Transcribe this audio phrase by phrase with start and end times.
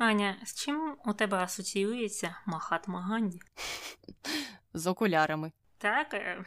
[0.00, 3.40] Аня, з чим у тебе асоціюється Махатма Ганді?
[4.74, 5.52] З окулярами.
[5.78, 6.44] Так, е,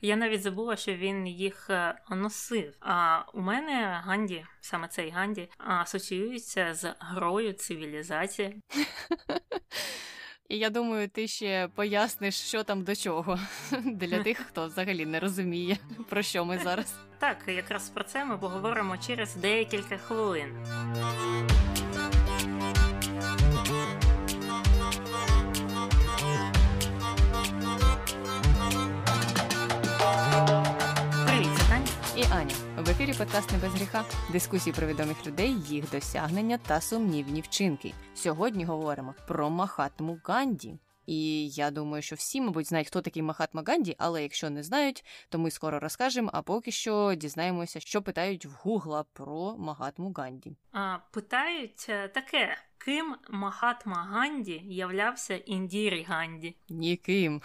[0.00, 2.74] я навіть забула, що він їх е, носив.
[2.80, 8.62] А у мене Ганді, саме цей Ганді, асоціюється з грою цивілізації.
[10.48, 13.38] І я думаю, ти ще поясниш, що там до чого
[13.84, 15.78] для тих, хто взагалі не розуміє,
[16.08, 16.94] про що ми зараз.
[17.18, 20.66] Так, якраз про це ми поговоримо через декілька хвилин.
[32.86, 34.04] В ефірі подкаст «Не без гріха.
[34.32, 37.92] Дискусії про відомих людей, їх досягнення та сумнівні вчинки.
[38.14, 40.78] Сьогодні говоримо про Махатму Ганді.
[41.06, 45.04] І я думаю, що всі, мабуть, знають, хто такий Махатма Ганді, але якщо не знають,
[45.28, 46.30] то ми скоро розкажемо.
[46.32, 50.56] А поки що дізнаємося, що питають в Гугла про Махатму Ганді.
[50.72, 56.56] А, питають е, таке: ким Махатма Ганді являвся Індірі Ганді?
[56.68, 57.42] Ніким.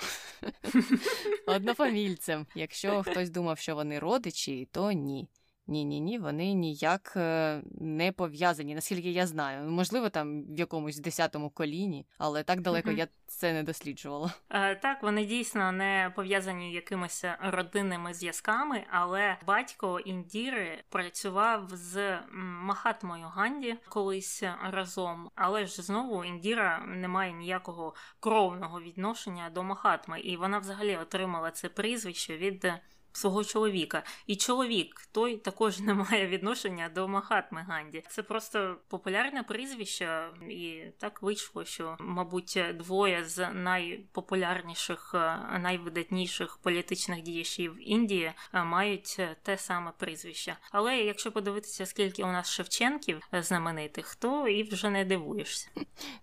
[1.47, 2.47] Однофамільцем.
[2.55, 5.29] Якщо хтось думав, що вони родичі, то ні.
[5.71, 9.69] Ні, ні, ні, вони ніяк е, не пов'язані, наскільки я знаю.
[9.71, 12.97] Можливо, там в якомусь десятому коліні, але так далеко Мгм.
[12.97, 14.33] я це не досліджувала.
[14.49, 22.19] Е, Так, вони дійсно не пов'язані якимись родинними зв'язками, але батько Індіри працював з
[22.61, 25.29] Махатмою Ганді колись разом.
[25.35, 31.51] Але ж знову Індіра не має ніякого кровного відношення до Махатми, і вона взагалі отримала
[31.51, 32.71] це прізвище від.
[33.13, 38.03] Свого чоловіка, і чоловік той також не має відношення до Махатми Ганді.
[38.09, 47.21] Це просто популярне прізвище, і так вийшло, що, мабуть, двоє з найпопулярніших, е, найвидатніших політичних
[47.21, 50.57] діячів Індії е, мають те саме прізвище.
[50.71, 55.69] Але якщо подивитися, скільки у нас Шевченків е, знаменитих, то і вже не дивуєшся.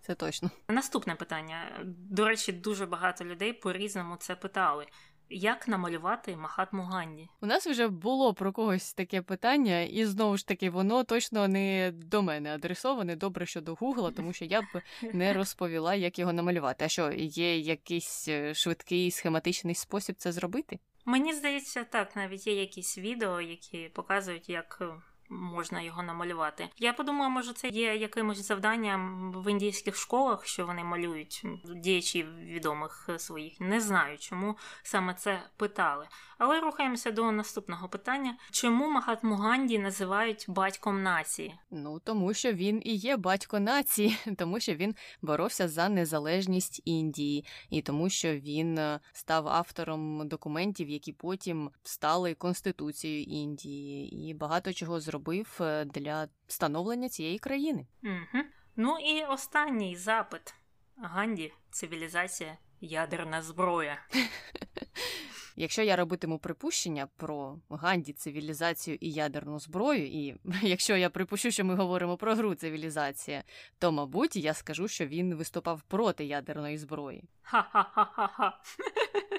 [0.00, 0.50] Це точно.
[0.68, 1.84] Наступне питання.
[2.10, 4.86] До речі, дуже багато людей по-різному це питали.
[5.30, 7.28] Як намалювати Махатму Ганді?
[7.40, 11.92] У нас вже було про когось таке питання, і знову ж таки, воно точно не
[11.94, 13.16] до мене адресоване.
[13.16, 14.64] Добре, що до Гугла, тому що я б
[15.12, 16.84] не розповіла, як його намалювати.
[16.84, 20.78] А що, є якийсь е, швидкий схематичний спосіб це зробити?
[21.04, 24.86] Мені здається, так, навіть є якісь відео, які показують, як е,
[25.28, 26.68] можна його намалювати.
[26.78, 33.10] Я подумала, може, це є якимось завданням в індійських школах, що вони малюють діячів відомих
[33.16, 33.60] своїх.
[33.60, 36.08] Не знаю, чому саме це питали.
[36.38, 41.54] Але рухаємося до наступного питання: чому Махатму Ганді називають батьком нації?
[41.70, 47.44] Ну, тому що він і є батько нації, тому що він боровся за незалежність Індії,
[47.70, 54.72] і тому, що він е, став автором документів, які потім стали Конституцією Індії, і багато
[54.72, 55.17] чого зробив
[55.60, 57.86] е, для становлення цієї країни.
[58.02, 58.44] Угу.
[58.76, 60.54] Ну і останній запит:
[60.96, 63.98] Ганді, цивілізація, ядерна зброя.
[65.60, 71.64] Якщо я робитиму припущення про Ганді, цивілізацію і ядерну зброю, і якщо я припущу, що
[71.64, 73.44] ми говоримо про гру цивілізація,
[73.78, 77.24] то мабуть я скажу, що він виступав проти ядерної зброї.
[77.42, 78.60] Ха-ха-ха-ха-ха.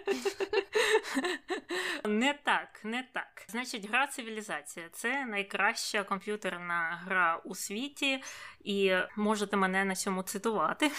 [2.05, 3.45] Не так, не так.
[3.47, 8.23] Значить, гра цивілізація це найкраща комп'ютерна гра у світі,
[8.63, 10.91] і можете мене на цьому цитувати.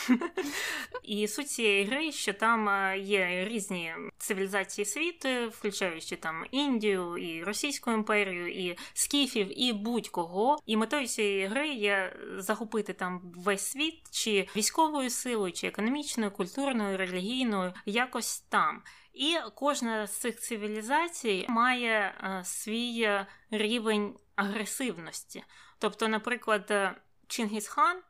[1.02, 7.44] І суть цієї гри, що там е, є різні цивілізації світу, включаючи там Індію, і
[7.44, 10.58] Російську імперію, і скіфів, і будь-кого.
[10.66, 16.98] І метою цієї гри є захопити там весь світ, чи військовою силою, чи економічною, культурною,
[16.98, 18.82] релігійною, якось там.
[19.12, 25.44] І кожна з цих цивілізацій має е, свій е, рівень агресивності.
[25.78, 26.94] Тобто, наприклад, е,
[27.26, 28.02] Чингісхан.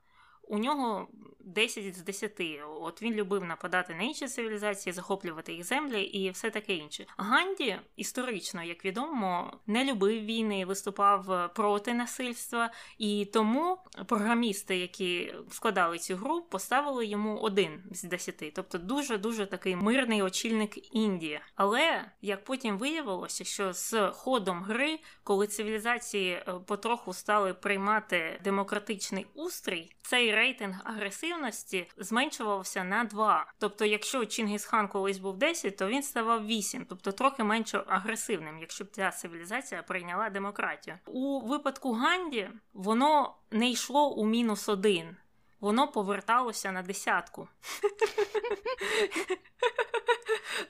[0.50, 1.08] У нього
[1.44, 2.40] 10 з 10.
[2.80, 7.06] От він любив нападати на інші цивілізації, захоплювати їх землі і все таке інше.
[7.16, 15.98] Ганді історично, як відомо, не любив війни, виступав проти насильства, і тому програмісти, які складали
[15.98, 18.52] цю гру, поставили йому один з 10.
[18.54, 21.40] Тобто дуже дуже такий мирний очільник Індії.
[21.54, 29.26] Але як потім виявилося, що з ходом гри, коли цивілізації е, потроху стали приймати демократичний
[29.34, 33.52] устрій, цей рейтинг агресивності зменшувався на 2.
[33.58, 38.84] Тобто, якщо Чингісхан колись був 10, то він ставав 8, тобто трохи менше агресивним, якщо
[38.84, 40.98] б ця цивілізація прийняла демократію.
[41.06, 45.16] У випадку Ганді воно не йшло у мінус один.
[45.60, 47.48] Воно поверталося на десятку.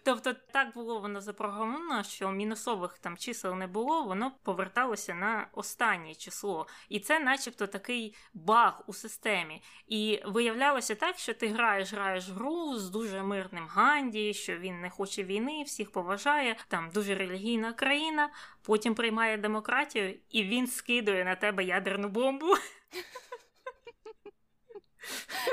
[0.05, 6.15] Тобто так було воно запрограмовано, що мінусових там чисел не було, воно поверталося на останнє
[6.15, 6.67] число.
[6.89, 9.63] І це, начебто, такий баг у системі.
[9.87, 14.91] І виявлялося так, що ти граєш, граєш гру з дуже мирним Ганді, що він не
[14.91, 18.31] хоче війни, всіх поважає, там дуже релігійна країна,
[18.63, 22.47] потім приймає демократію, і він скидує на тебе ядерну бомбу.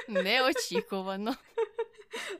[0.07, 1.35] Неочікувано.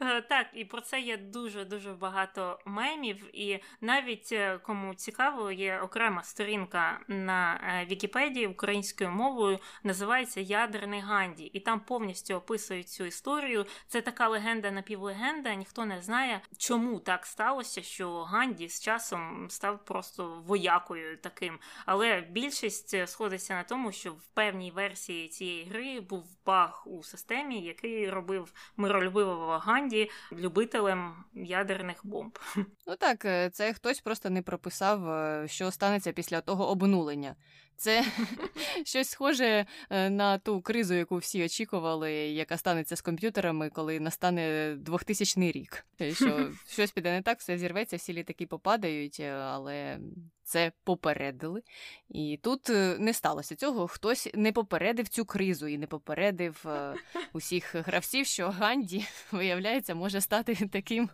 [0.02, 5.52] Е, так, і про це є дуже дуже багато мемів, і навіть е, кому цікаво,
[5.52, 12.90] є окрема сторінка на е, Вікіпедії українською мовою, називається Ядерний Ганді, і там повністю описують
[12.90, 13.66] цю історію.
[13.88, 15.56] Це така легенда напівлегенда.
[15.56, 21.60] Ніхто не знає, чому так сталося, що Ганді з часом став просто воякою таким.
[21.86, 27.62] Але більшість сходиться на тому, що в певній версії цієї гри був баг у системі,
[27.62, 32.40] який робив миролюбивого Ганді любителем ядерних бомб.
[32.88, 37.36] Ну так, е, це хтось просто не прописав, е, що станеться після того обнулення.
[37.78, 38.06] Це
[38.86, 44.76] щось схоже е, на ту кризу, яку всі очікували, яка станеться з комп'ютерами, коли настане
[44.80, 45.86] 2000 рік.
[46.14, 50.00] Що щось піде не так, все зірветься, всі літаки попадають, але
[50.48, 51.62] це попередили.
[52.10, 53.88] І тут е, не сталося цього.
[53.88, 56.96] Хтось не попередив цю кризу і не попередив е,
[57.34, 61.10] усіх гравців, що Ганді, виявляється, може стати таким,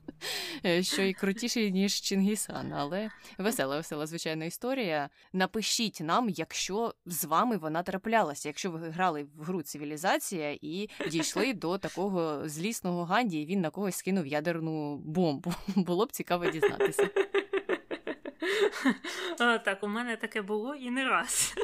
[0.65, 2.73] е, що й крутіший, ніж Чингісан.
[2.73, 5.09] Але весела, весела, звичайна історія.
[5.33, 11.53] Напишіть нам, якщо з вами вона траплялася, якщо ви грали в гру цивілізація і дійшли
[11.63, 15.53] до такого злісного Ганді, і він на когось скинув ядерну бомбу.
[15.75, 17.09] Було б цікаво дізнатися.
[19.37, 21.53] Так, у мене таке було і не раз.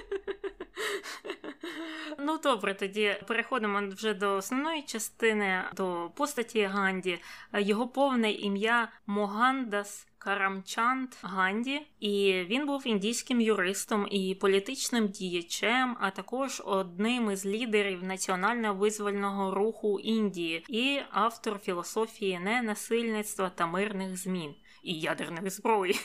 [2.21, 7.19] Ну, добре, тоді переходимо вже до основної частини, до постаті Ганді.
[7.53, 16.11] Його повне ім'я Могандас Карамчанд Ганді, і він був індійським юристом і політичним діячем, а
[16.11, 24.55] також одним із лідерів національно визвольного руху Індії і автор філософії ненасильництва та мирних змін
[24.83, 25.99] і ядерної зброї.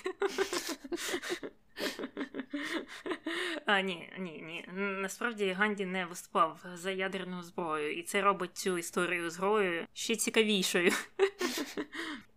[3.66, 4.68] А, Ні, ні, ні.
[4.76, 10.92] Насправді Ганді не виступав за ядерною зброєю, і це робить цю історію з ще цікавішою.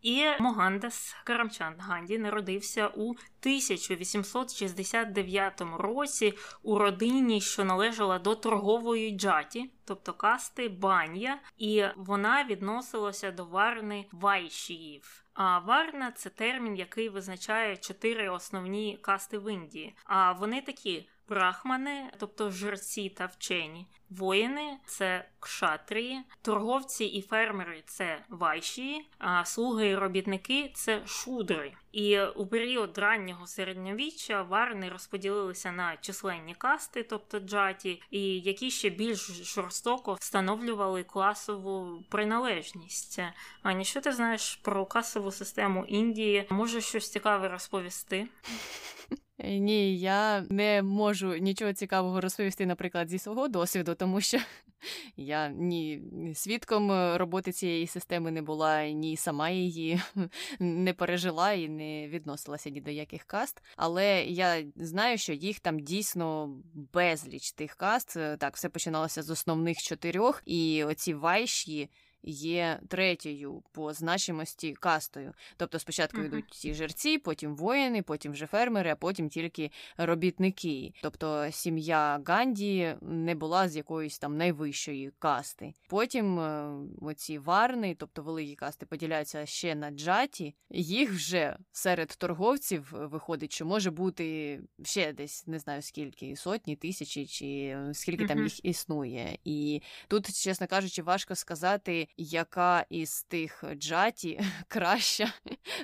[0.01, 6.33] І Могандас Карамчанд Ганді народився у 1869 році
[6.63, 14.05] у родині, що належала до торгової джаті, тобто касти баня, і вона відносилася до варни
[14.11, 15.26] вайшіїв.
[15.37, 19.95] А варна це термін, який визначає чотири основні касти в Індії.
[20.03, 28.23] А вони такі брахмани, тобто жерці та вчені, воїни це кшатрії, торговці і фермери це
[28.29, 31.73] вайші, а слуги і робітники це шудри.
[31.91, 38.89] І у період раннього середньовіччя варни розподілилися на численні касти, тобто джаті, і які ще
[38.89, 39.19] більш
[39.53, 43.19] жорстоко встановлювали класову приналежність.
[43.63, 46.47] Ані, що ти знаєш про касову систему Індії?
[46.49, 48.27] Може щось цікаве розповісти?
[49.43, 54.37] Ні, я не можу нічого цікавого розповісти, наприклад, зі свого досвіду, тому що
[55.17, 56.01] я ні
[56.35, 60.01] свідком е, роботи цієї системи не була, ні сама її
[60.59, 63.63] не пережила і не відносилася ні до яких каст.
[63.75, 66.55] Але я знаю, що їх там дійсно
[66.93, 68.17] безліч тих каст.
[68.17, 71.89] Е, так, все починалося з основних чотирьох, і оці вайші
[72.27, 75.33] є третьою по значимості кастою.
[75.57, 80.93] Тобто спочатку йдуть ці жерці, потім воїни, потім вже фермери, а потім тільки робітники.
[81.01, 85.73] Тобто сім'я Ганді не була з якоїсь там найвищої касти.
[85.87, 90.55] Потім е, оці варни, тобто великі касти, поділяються ще на джаті.
[90.69, 97.25] Їх вже серед торговців виходить, що може бути ще десь не знаю скільки, сотні, тисячі
[97.25, 99.37] чи скільки там їх існує.
[99.43, 105.33] І тут, чесно кажучи, важко сказати, яка із тих джаті краща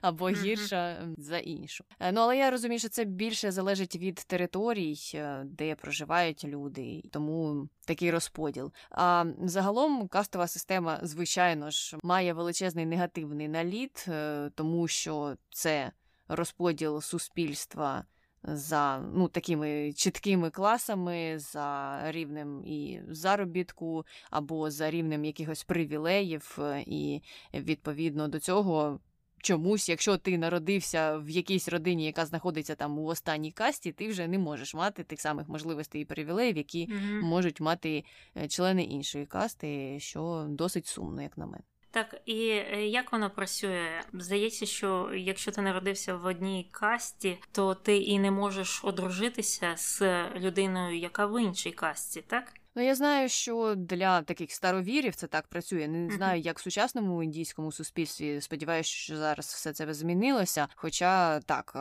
[0.02, 1.84] або гірша за іншу.
[2.00, 7.04] Е, ну але я розумію, що це більше залежить від територій, е, де проживають люди,
[7.12, 8.72] тому такий розподіл.
[8.92, 15.92] А загалом кастова система, звичайно ж, має величезний негативний наліт, е, тому що це
[16.28, 18.06] розподіл суспільства
[18.44, 26.84] за ну, такими чіткими класами, за рівнем і заробітку, або за рівнем якихось привілеїв, е,
[26.88, 27.22] і
[27.54, 29.00] відповідно до цього
[29.44, 34.28] чомусь, якщо ти народився в якійсь родині, яка знаходиться там у останній касті, ти вже
[34.28, 37.22] не можеш мати тих самих можливостей і привілеїв, які mm-hmm.
[37.22, 38.04] можуть мати
[38.38, 41.64] е, члени іншої касти, що досить сумно, як на мене.
[41.94, 44.02] Так, і е, як воно працює?
[44.14, 50.02] Здається, що якщо ти народився в одній касті, то ти і не можеш одружитися з
[50.36, 52.54] людиною, яка в іншій касті, так?
[52.76, 55.88] Ну, я знаю, що для таких старовірів це так працює.
[55.88, 58.42] Не знаю, як в сучасному індійському суспільстві.
[58.42, 60.68] Сподіваюся, що зараз все це змінилося.
[60.76, 61.76] Хоча так,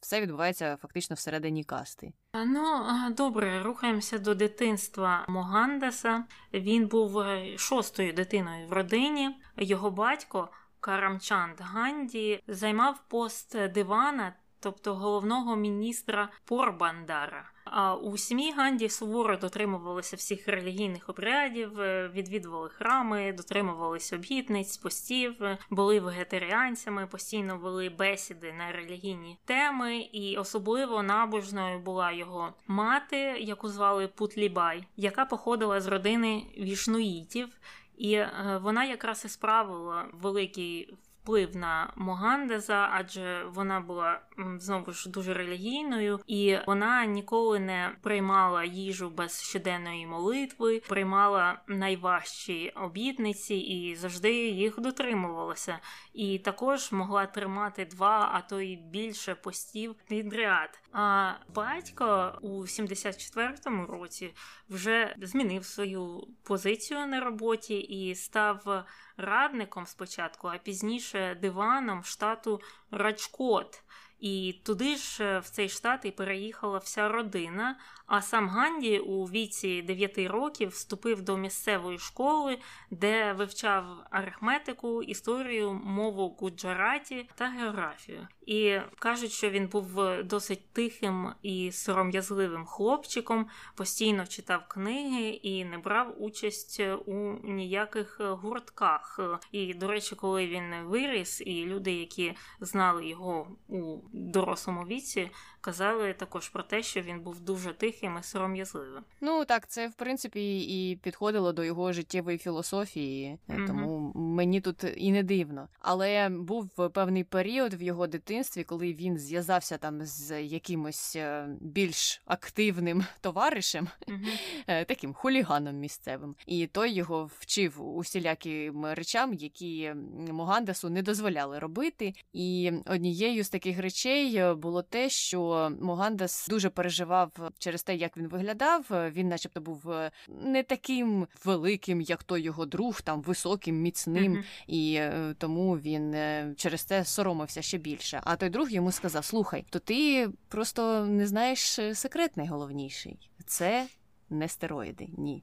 [0.00, 2.12] все відбувається фактично всередині касти.
[2.34, 2.84] Ну
[3.16, 6.24] добре, рухаємося до дитинства Могандаса.
[6.54, 9.36] Він був е, шостою дитиною в родині.
[9.56, 10.48] Його батько
[10.80, 17.50] Карамчанд Ганді займав пост дивана тобто головного міністра Порбандара.
[17.64, 25.42] А у сім'ї Ганді суворо дотримувалися всіх релігійних обрядів, е, відвідували храми, дотримувалися обітниць, постів,
[25.42, 33.16] е, були вегетаріанцями, постійно вели бесіди на релігійні теми, і особливо набожною була його мати,
[33.40, 37.48] яку звали Путлібай, яка походила з родини вішнуїтів.
[37.96, 44.20] І е, вона якраз і справила великий вплив на Могандеза, адже вона була
[44.58, 52.72] знову ж дуже релігійною, і вона ніколи не приймала їжу без щоденної молитви, приймала найважчі
[52.76, 55.78] обітниці і завжди їх дотримувалася.
[56.12, 60.80] І також могла тримати два, а то й більше постів підряд.
[60.92, 64.34] А батько у 74-му році
[64.70, 68.84] вже змінив свою позицію на роботі і став
[69.16, 73.82] радником спочатку, а пізніше диваном штату Раджкот.
[74.22, 77.76] І туди ж е, в цей штат і переїхала вся родина.
[78.06, 82.58] А сам Ганді у віці 9 років вступив до місцевої школи,
[82.90, 88.28] де вивчав арифметику, історію, мову гуджараті та географію.
[88.46, 89.86] І кажуть, що він був
[90.24, 97.12] досить тихим і сором'язливим хлопчиком, постійно читав книги і не брав участь у
[97.44, 99.20] ніяких гуртках.
[99.52, 105.30] І, до речі, коли він виріс, і люди, які знали його у дорослому віці,
[105.60, 109.02] казали також про те, що він був дуже тихим і сором'язливим.
[109.20, 113.66] Ну так, це в принципі і підходило до його життєвої філософії, mm-hmm.
[113.66, 115.68] тому мені тут і не дивно.
[115.78, 118.31] Але був певний період в його дитинстві,
[118.66, 124.86] коли він зв'язався там з якимось е, більш активним товаришем, mm-hmm.
[124.86, 129.92] таким хуліганом місцевим, і той його вчив усіляким речам, які
[130.30, 132.14] Могандасу не дозволяли робити.
[132.32, 135.72] І однією з таких речей е, було те, що.
[135.80, 138.86] Могандас дуже переживав через те, як він виглядав.
[138.90, 139.94] Він, начебто, був
[140.28, 144.44] не таким великим, як той його друг, там високим, міцним, mm-hmm.
[144.66, 145.00] і
[145.38, 146.14] тому він
[146.56, 148.21] через це соромився ще більше.
[148.24, 151.60] А той друг йому сказав: Слухай, то ти просто не знаєш
[151.94, 153.30] секрет найголовніший.
[153.46, 153.86] Це
[154.30, 155.42] не стероїди, ні.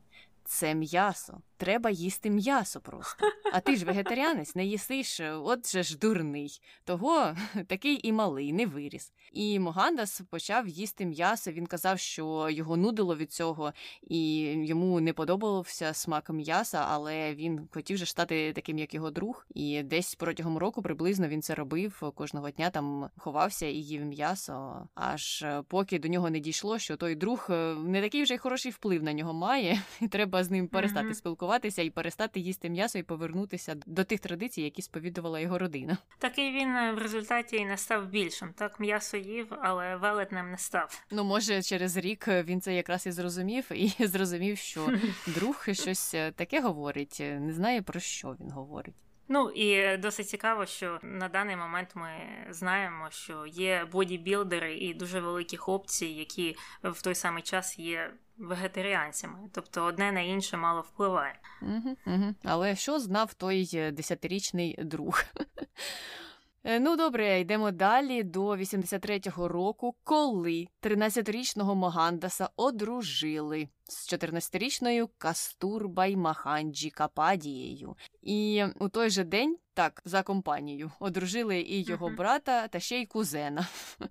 [0.52, 1.42] Це м'ясо.
[1.58, 3.32] Треба їсти м'ясо просто.
[3.54, 6.62] А ти ж вегетаріанець, не їсиш, от же ж дурний.
[6.84, 7.36] Того
[7.68, 9.14] такий і малий, не виріс.
[9.32, 11.52] І Могандас почав їсти м'ясо.
[11.52, 17.68] Він казав, що його нудило від цього, і йому не подобався смак м'яса, але він
[17.72, 19.46] хотів же стати таким, як його друг.
[19.56, 22.12] І десь протягом року приблизно він це робив.
[22.16, 24.88] Кожного дня там ховався і їв м'ясо.
[24.96, 28.72] Аж поки до нього не дійшло, що той друг е, не такий вже й хороший
[28.72, 31.14] вплив на нього має, і треба з ним перестати mm-hmm.
[31.14, 35.98] спілкуватися і перестати їсти м'ясо і повернутися до тих традицій, які сповідувала його родина.
[36.18, 38.54] Такий він е, в результаті і не став більшим.
[38.56, 41.04] Так м'ясо їв, але велетнем не став.
[41.12, 44.88] Ну, може, через рік він це якраз і зрозумів, і зрозумів, що
[45.28, 48.96] друг щось е, таке говорить, е, не знає про що він говорить.
[49.32, 52.12] Ну і досить цікаво, що на даний момент ми
[52.50, 59.50] знаємо, що є бодібілдери і дуже великі хлопці, які в той самий час є вегетаріанцями,
[59.52, 61.40] тобто одне на інше мало впливає.
[61.62, 62.36] Угу, угу.
[62.44, 65.24] Але що знав той десятирічний друг?
[66.64, 76.16] Е, ну, добре, йдемо далі до 83-го року, коли 13-річного Могандаса одружили з 14-річною Кастурбай
[76.16, 77.96] Маханджі Кападією.
[78.22, 83.06] І у той же день, так, за компанію, одружили і його брата та ще й
[83.06, 83.68] кузена.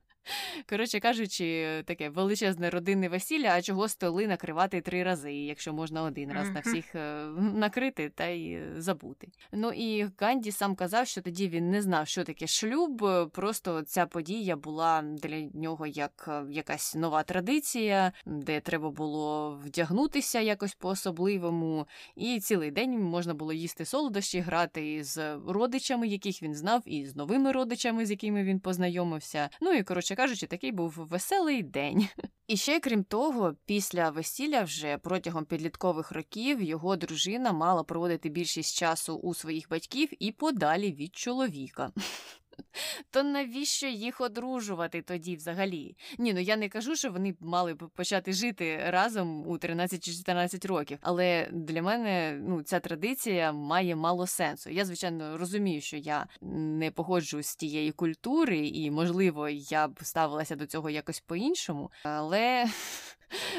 [0.69, 6.33] Коротше кажучи, таке величезне родинне весілля, а чого столи накривати три рази, якщо можна один
[6.33, 9.29] раз на всіх е, накрити та й забути.
[9.53, 13.05] Ну і Ганді сам казав, що тоді він не знав, що таке шлюб.
[13.33, 20.41] Просто ця подія була для нього як е, якась нова традиція, де треба було вдягнутися
[20.41, 26.83] якось по-особливому, і цілий день можна було їсти солодощі, грати з родичами, яких він знав,
[26.87, 29.49] і з новими родичами, з якими він познайомився.
[29.61, 32.09] Ну і коротше кажучи, такий був веселий день.
[32.47, 38.77] І ще крім того, після весілля, вже протягом підліткових років його дружина мала проводити більшість
[38.79, 41.93] часу у своїх батьків і подалі від чоловіка.
[43.11, 45.97] То навіщо їх одружувати тоді взагалі?
[46.19, 50.13] Ні, ну я не кажу, що вони мали б почати жити разом у 13 чи
[50.13, 54.71] 14 років, але для мене ну, ця традиція має мало сенсу.
[54.71, 60.57] Я, звичайно, розумію, що я не погоджуюсь з тієї культури, і, можливо, я б ставилася
[60.57, 62.67] до цього якось по-іншому, але.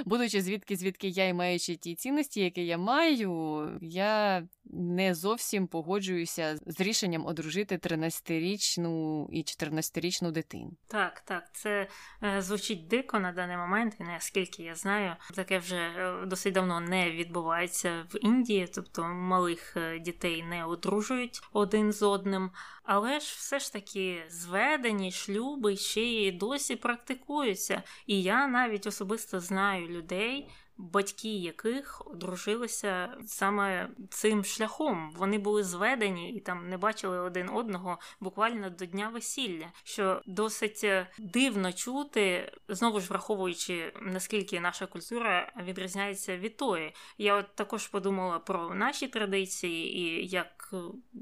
[0.05, 6.59] Будучи звідки, звідки я і маючи ті цінності, які я маю, я не зовсім погоджуюся
[6.65, 10.71] з рішенням одружити 13-річну і 14-річну дитину.
[10.87, 11.87] Так, так, це
[12.23, 16.79] е, звучить дико на даний момент, і наскільки я знаю, таке вже е, досить давно
[16.79, 22.51] не відбувається в Індії, тобто малих е, дітей не одружують один з одним.
[22.83, 27.83] Але ж все ж таки зведені шлюби ще й досі практикуються.
[28.07, 35.11] І я навіть особисто знаю людей, батьки яких одружилися саме цим шляхом.
[35.15, 40.83] Вони були зведені і там не бачили один одного буквально до дня весілля, що досить
[40.83, 46.95] е, дивно чути, знову ж враховуючи наскільки наша культура відрізняється від тої.
[47.17, 50.73] Я от також подумала про наші традиції і як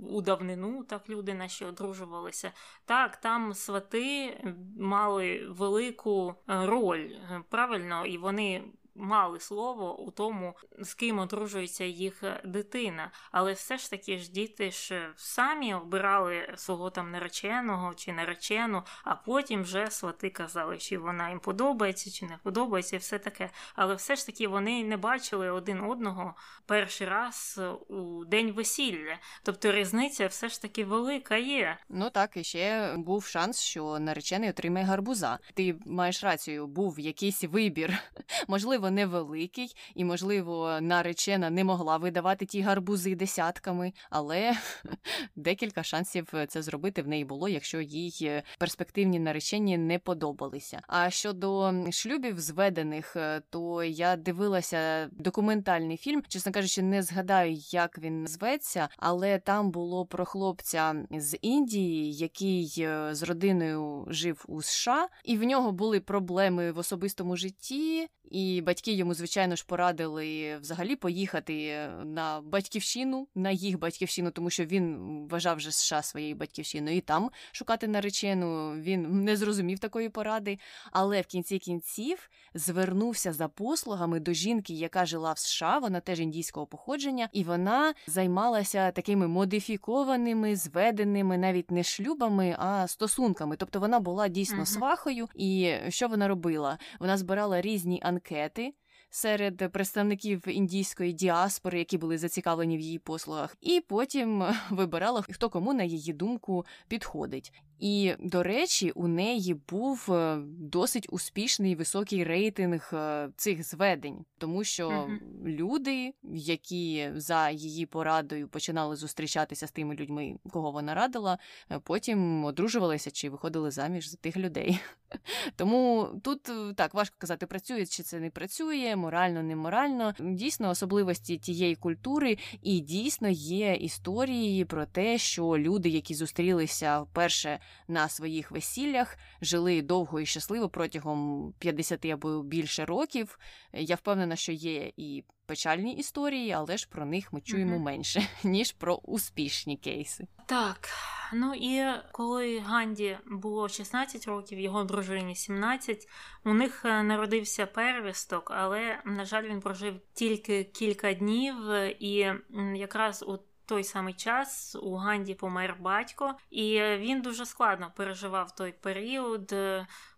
[0.10, 2.52] у давнину так люди наші одружувалися.
[2.86, 4.38] Так, там свати
[4.80, 8.64] мали велику е, роль е, правильно, і вони
[8.98, 13.12] мали слово у тому, з ким одружується їх дитина.
[13.32, 19.16] Але все ж таки ж діти ж самі обирали свого там нареченого чи наречену, а
[19.16, 23.50] потім вже свати казали, чи вона їм подобається, чи не подобається, і все таке.
[23.76, 26.36] Але все ж таки вони не бачили один одного
[26.66, 29.18] перший раз у день весілля.
[29.44, 31.78] Тобто різниця все ж таки велика є.
[31.90, 35.40] Ну так, і ще був шанс, що наречений отримає гарбуза.
[35.54, 37.98] Ти маєш рацію, був якийсь вибір.
[38.48, 44.54] Можливо можливо, невеликий, і, можливо, наречена не могла видавати ті гарбузи десятками, але
[45.36, 50.82] декілька шансів це зробити в неї було, якщо їй перспективні наречені не подобалися.
[50.88, 57.98] А щодо шлюбів зведених, е, то я дивилася документальний фільм, чесно кажучи, не згадаю, як
[57.98, 64.62] він зветься, але там було про хлопця з Індії, який е, з родиною жив у
[64.62, 70.58] США, і в нього були проблеми в особистому житті, і батьки йому, звичайно ж, порадили
[70.58, 74.98] взагалі поїхати на батьківщину, на їх батьківщину, тому що він
[75.30, 78.74] вважав вже США своєю батьківщиною і там шукати наречену.
[78.74, 80.60] Він не зрозумів такої поради.
[80.92, 86.20] Але в кінці кінців звернувся за послугами до жінки, яка жила в США, вона теж
[86.20, 93.56] індійського походження, і вона займалася такими модифікованими, зведеними навіть не шлюбами, а стосунками.
[93.56, 95.28] Тобто вона була дійсно свахою.
[95.36, 96.78] І що вона робила?
[97.00, 98.67] Вона збирала різні анкети
[99.10, 105.74] серед представників індійської діаспори, які були зацікавлені в її послугах, і потім вибирала хто кому
[105.74, 107.54] на її думку підходить.
[107.80, 114.64] І, до речі, у неї був е, досить успішний високий рейтинг е, цих зведень, тому
[114.64, 115.20] що uh-huh.
[115.46, 121.38] люди, які за її порадою починали зустрічатися з тими людьми, кого вона радила,
[121.72, 124.80] е, потім одружувалися чи виходили заміж за тих людей.
[125.56, 130.14] Тому тут так важко казати, працює чи це не працює, морально, не морально.
[130.20, 137.60] Дійсно, особливості тієї культури, і дійсно є історії про те, що люди, які зустрілися вперше
[137.88, 143.40] на своїх весіллях, жили довго і щасливо протягом 50 або більше років.
[143.74, 147.84] Я впевнена, що є і печальні історії, але ж про них ми чуємо mm-hmm.
[147.84, 150.28] менше, ніж про успішні кейси.
[150.46, 150.90] Так.
[151.34, 156.08] Ну і коли Ганді було 16 років, його дружині 17,
[156.46, 161.56] у них е, народився первісток, але, на жаль, він прожив тільки кілька днів,
[162.00, 162.34] і
[162.76, 168.72] якраз у той самий час у Ганді помер батько, і він дуже складно переживав той
[168.72, 169.56] період.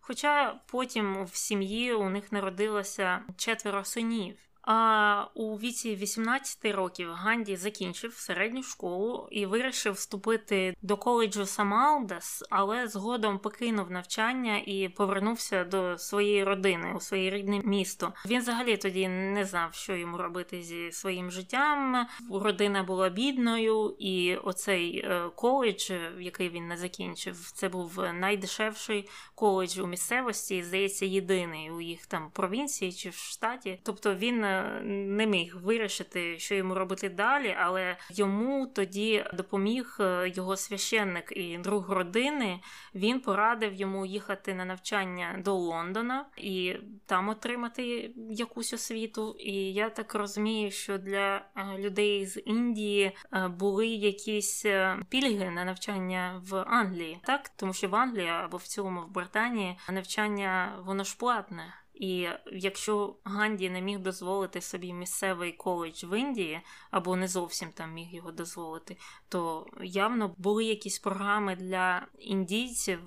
[0.00, 4.36] Хоча потім в сім'ї у них народилося четверо синів.
[4.62, 12.44] А у віці 18 років Ганді закінчив середню школу і вирішив вступити до коледжу Самалдас,
[12.50, 18.12] але згодом покинув навчання і повернувся до своєї родини у своє рідне місто.
[18.26, 22.06] Він взагалі тоді не знав, що йому робити зі своїм життям.
[22.30, 29.78] Родина була бідною, і оцей е, коледж, який він не закінчив, це був найдешевший коледж
[29.78, 33.80] у місцевості, здається, єдиний у їх там провінції чи в штаті.
[33.82, 34.44] Тобто він
[34.84, 41.58] не міг вирішити, що йому робити далі, але йому тоді допоміг е, його священник і
[41.58, 42.60] друг родини.
[42.94, 49.36] Він порадив йому їхати на навчання до Лондона і там отримати якусь освіту.
[49.38, 54.66] І я так розумію, що для е, людей з Індії е, були якісь
[55.08, 59.78] пільги на навчання в Англії, так тому що в Англії або в цілому в Британії
[59.90, 61.74] навчання воно ж платне.
[62.00, 66.60] І якщо Ганді не міг дозволити собі місцевий коледж в Індії,
[66.90, 68.96] або не зовсім там міг його дозволити,
[69.28, 73.00] то явно були якісь програми для індійців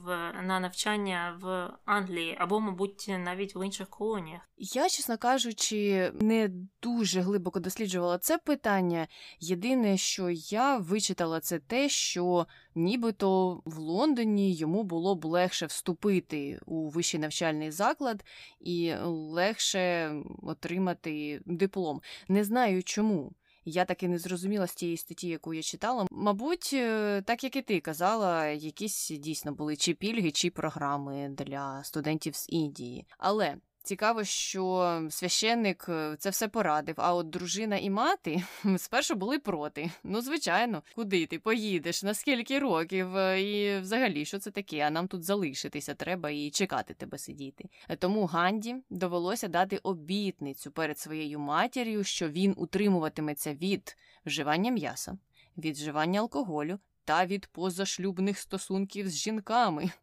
[0.43, 4.41] на навчання в Англії, або, мабуть, навіть в інших колоніях.
[4.57, 6.49] Я, чесно кажучи, не
[6.81, 9.07] дуже глибоко досліджувала це питання.
[9.39, 16.59] Єдине, що я вичитала, це те, що нібито в Лондоні йому було б легше вступити
[16.65, 18.25] у вищий навчальний заклад
[18.59, 22.01] і легше отримати диплом.
[22.27, 23.33] Не знаю чому.
[23.65, 26.07] Я таки не зрозуміла з тієї статті, яку я читала.
[26.11, 31.83] Мабуть, е, так як і ти казала, якісь дійсно були чи пільги, чи програми для
[31.83, 33.05] студентів з Індії.
[33.17, 38.43] Але Цікаво, що священник е, це все порадив, а от дружина і мати
[38.77, 39.91] спершу були проти.
[40.03, 44.79] Ну, звичайно, куди ти поїдеш, на скільки років, е, і взагалі, що це таке?
[44.79, 47.69] А нам тут залишитися треба і чекати тебе сидіти.
[47.99, 55.17] Тому Ганді довелося дати обітницю перед своєю матір'ю, що він утримуватиметься від вживання м'яса,
[55.57, 59.91] від вживання алкоголю та від позашлюбних стосунків з жінками.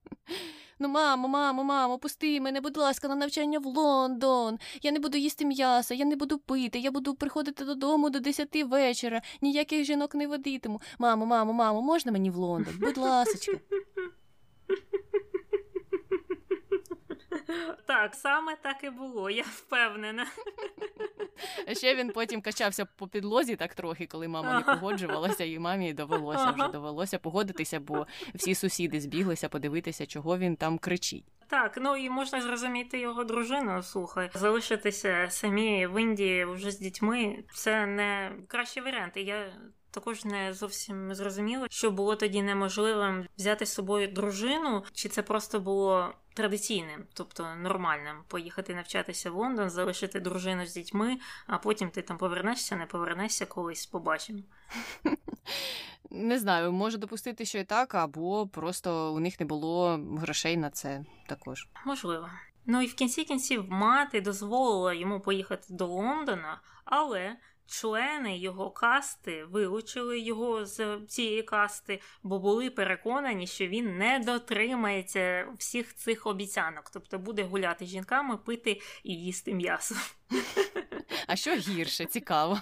[0.83, 4.59] Ну, мамо, мамо, мамо, пусти мене, будь ласка, на навчання в Лондон.
[4.83, 8.65] Я не буду їсти м'ясо, я не буду пити, я буду приходити додому до десяти
[8.65, 10.81] вечора, ніяких жінок не водитиму.
[10.99, 12.75] Мамо, мамо, мамо, можна мені в Лондон?
[12.81, 13.53] Будь ласочка.
[17.87, 20.27] Так, саме так і було, я впевнена.
[21.73, 26.51] Ще він потім качався по підлозі так трохи, коли мама не погоджувалася, і мамі довелося
[26.51, 31.25] вже довелося погодитися, бо всі сусіди збіглися подивитися, чого він там кричить.
[31.49, 33.83] Так, ну і можна зрозуміти його дружину.
[33.83, 39.13] Слухай, залишитися самі в Індії вже з дітьми це не кращий варіант.
[39.17, 39.53] І я
[39.91, 45.61] також не зовсім зрозуміло, що було тоді неможливим взяти з собою дружину, чи це просто
[45.61, 52.03] було традиційним, тобто нормальним, поїхати навчатися в Лондон, залишити дружину з дітьми, а потім ти
[52.03, 54.41] там повернешся, не повернешся колись, побачимо.
[56.13, 60.71] Не знаю, можу допустити, що і так, або просто у них не було грошей на
[60.71, 61.69] це також.
[61.87, 62.29] Можливо.
[62.67, 67.37] Ну і в кінці кінців мати дозволила йому поїхати до Лондона, але
[67.71, 75.49] члени його касти вилучили його з цієї касти, бо були переконані, що він не дотримається
[75.59, 79.95] всіх цих обіцянок, тобто буде гуляти жінками, пити і їсти м'ясо.
[81.27, 82.59] А що гірше, цікаво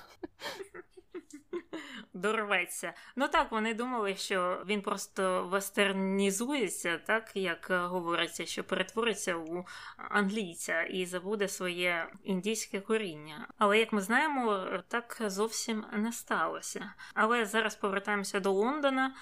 [2.15, 2.93] дорветься.
[3.17, 9.65] Ну так, вони думали, що він просто вестернізується, так як говориться, що перетвориться у
[9.97, 13.49] англійця і забуде своє індійське коріння.
[13.59, 16.93] Але як ми знаємо, так зовсім не сталося.
[17.15, 19.15] Але зараз повертаємося до Лондона,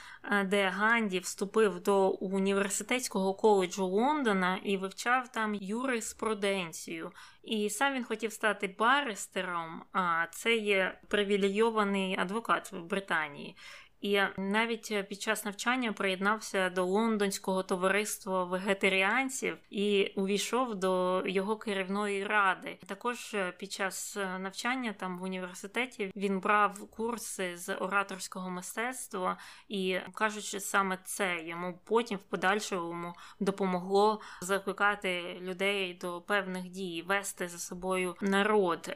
[0.45, 7.13] де Ганді вступив до університетського коледжу Лондона і вивчав там юриспруденцію.
[7.47, 13.57] І сам він хотів стати баристером, а це є привілейований адвокат в Британії.
[14.01, 22.25] І навіть під час навчання приєднався до лондонського товариства вегетаріанців і увійшов до його керівної
[22.25, 22.79] ради.
[22.87, 30.61] Також під час навчання там в університеті він брав курси з ораторського мистецтва і кажучи,
[30.61, 38.17] саме це йому потім в подальшому допомогло закликати людей до певних дій, вести за собою
[38.21, 38.91] народ.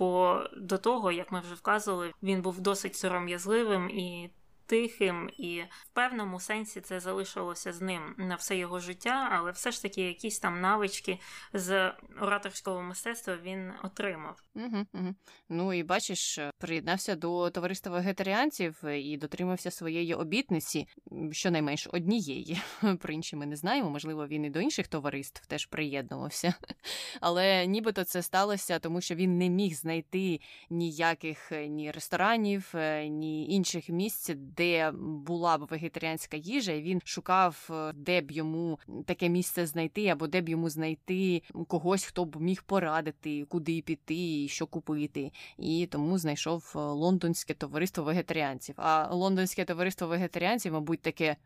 [0.00, 4.30] Бо до того, як ми вже вказували, він був досить сором'язливим і
[4.70, 9.70] тихим, і в певному сенсі це залишилося з ним на все його життя, але все
[9.70, 11.18] ж таки якісь там навички
[11.52, 14.42] з ораторського мистецтва він отримав.
[14.54, 15.14] Угу, угу.
[15.48, 20.86] Ну і бачиш, приєднався до товариства вегетаріанців і дотримався своєї обітниці,
[21.32, 22.60] щонайменш однієї.
[23.00, 23.90] Про інші ми не знаємо.
[23.90, 26.54] Можливо, він і до інших товариств теж приєднувався.
[27.20, 32.72] Але нібито це сталося, тому що він не міг знайти ніяких ні ресторанів,
[33.08, 34.30] ні інших місць,
[34.60, 40.26] де була б вегетаріанська їжа, і він шукав, де б йому таке місце знайти, або
[40.26, 45.32] де б йому знайти когось, хто б міг порадити, куди піти і що купити.
[45.58, 48.74] І тому знайшов лондонське товариство вегетаріанців.
[48.78, 51.36] А лондонське товариство вегетаріанців, мабуть, таке.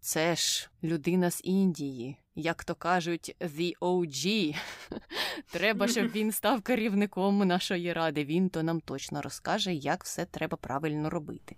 [0.00, 4.56] Це ж людина з Індії, як то кажуть, the OG.
[5.50, 8.24] Треба, щоб він став керівником нашої ради.
[8.24, 11.56] Він то нам точно розкаже, як все треба правильно робити.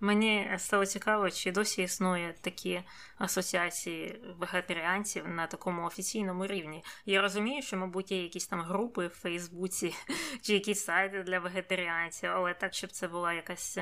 [0.00, 2.82] Мені стало цікаво, чи досі існує такі
[3.18, 6.84] асоціації вегетаріанців на такому офіційному рівні.
[7.06, 9.94] Я розумію, що, мабуть, є якісь там групи в Фейсбуці
[10.42, 13.78] чи якісь сайти для вегетаріанців, але так, щоб це була якась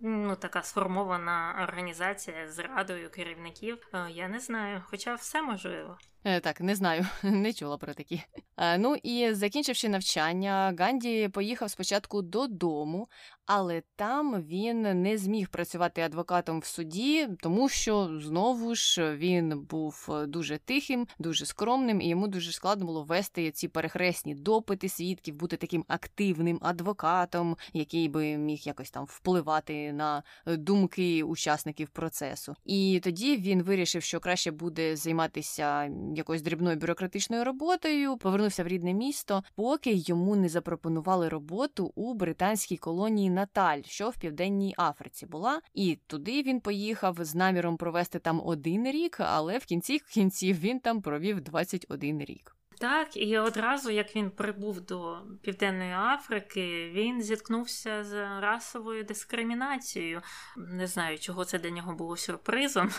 [0.00, 5.98] ну, така сформована організація з радою керівників, е, я не знаю, хоча все можливо.
[6.28, 8.22] Е, так, не знаю, не чула про такі.
[8.56, 13.08] Е, ну і закінчивши навчання, Ганді поїхав спочатку додому,
[13.46, 20.08] але там він не зміг працювати адвокатом в суді, тому що знову ж він був
[20.26, 25.56] дуже тихим, дуже скромним, і йому дуже складно було вести ці перехресні допити свідків, бути
[25.56, 32.54] таким активним адвокатом, який би міг якось там впливати на думки учасників процесу.
[32.64, 38.94] І тоді він вирішив, що краще буде займатися якоюсь дрібною бюрократичною роботою, повернувся в рідне
[38.94, 45.60] місто, поки йому не запропонували роботу у британській колонії Наталь, що в південній Африці була.
[45.74, 50.80] І туди він поїхав з наміром провести там один рік, але в кінці кінців він
[50.80, 52.56] там провів 21 рік.
[52.78, 60.22] Так, і одразу, як він прибув до Південної Африки, він зіткнувся з расовою дискримінацією.
[60.56, 62.90] Не знаю, чого це для нього було сюрпризом.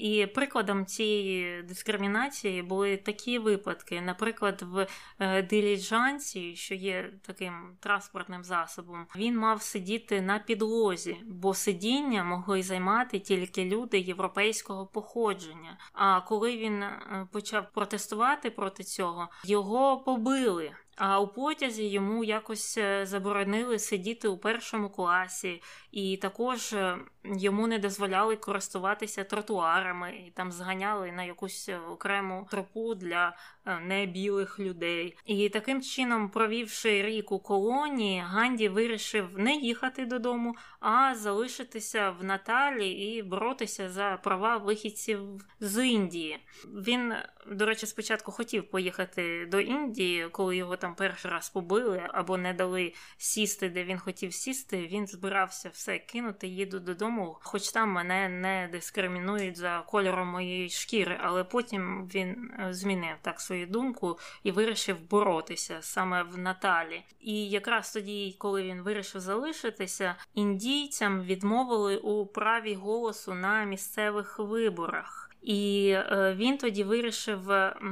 [0.00, 4.00] І прикладом цієї дискримінації були такі випадки.
[4.00, 4.86] Наприклад, в
[5.18, 12.62] е, диліджанці, що є таким транспортним засобом, він мав сидіти на підлозі, бо сидіння могли
[12.62, 15.78] займати тільки люди європейського походження.
[15.92, 20.72] А коли він е, почав протестувати проти цього, Його побили.
[20.98, 27.66] А у потязі йому якось е, заборонили сидіти у першому класі, і також е, йому
[27.66, 33.36] не дозволяли користуватися тротуарами і там зганяли на якусь е, окрему тропу для
[33.82, 35.16] небілих людей.
[35.24, 42.24] І таким чином, провівши рік у колонії, Ганді вирішив не їхати додому, а залишитися в
[42.24, 45.20] Наталі і боротися за права вихідців
[45.60, 46.38] з Індії.
[46.64, 47.14] Він,
[47.46, 52.54] до речі, спочатку хотів поїхати до Індії, коли його там перший раз побили або не
[52.54, 54.86] дали сісти, де він хотів сісти.
[54.86, 61.20] Він збирався все кинути, їду додому, хоч там мене не дискримінують за кольором моєї шкіри,
[61.22, 67.02] але потім він е, змінив так свою думку і вирішив боротися саме в Наталі.
[67.20, 75.27] І якраз тоді, коли він вирішив залишитися, індійцям відмовили у праві голосу на місцевих виборах.
[75.42, 77.40] І е, він тоді вирішив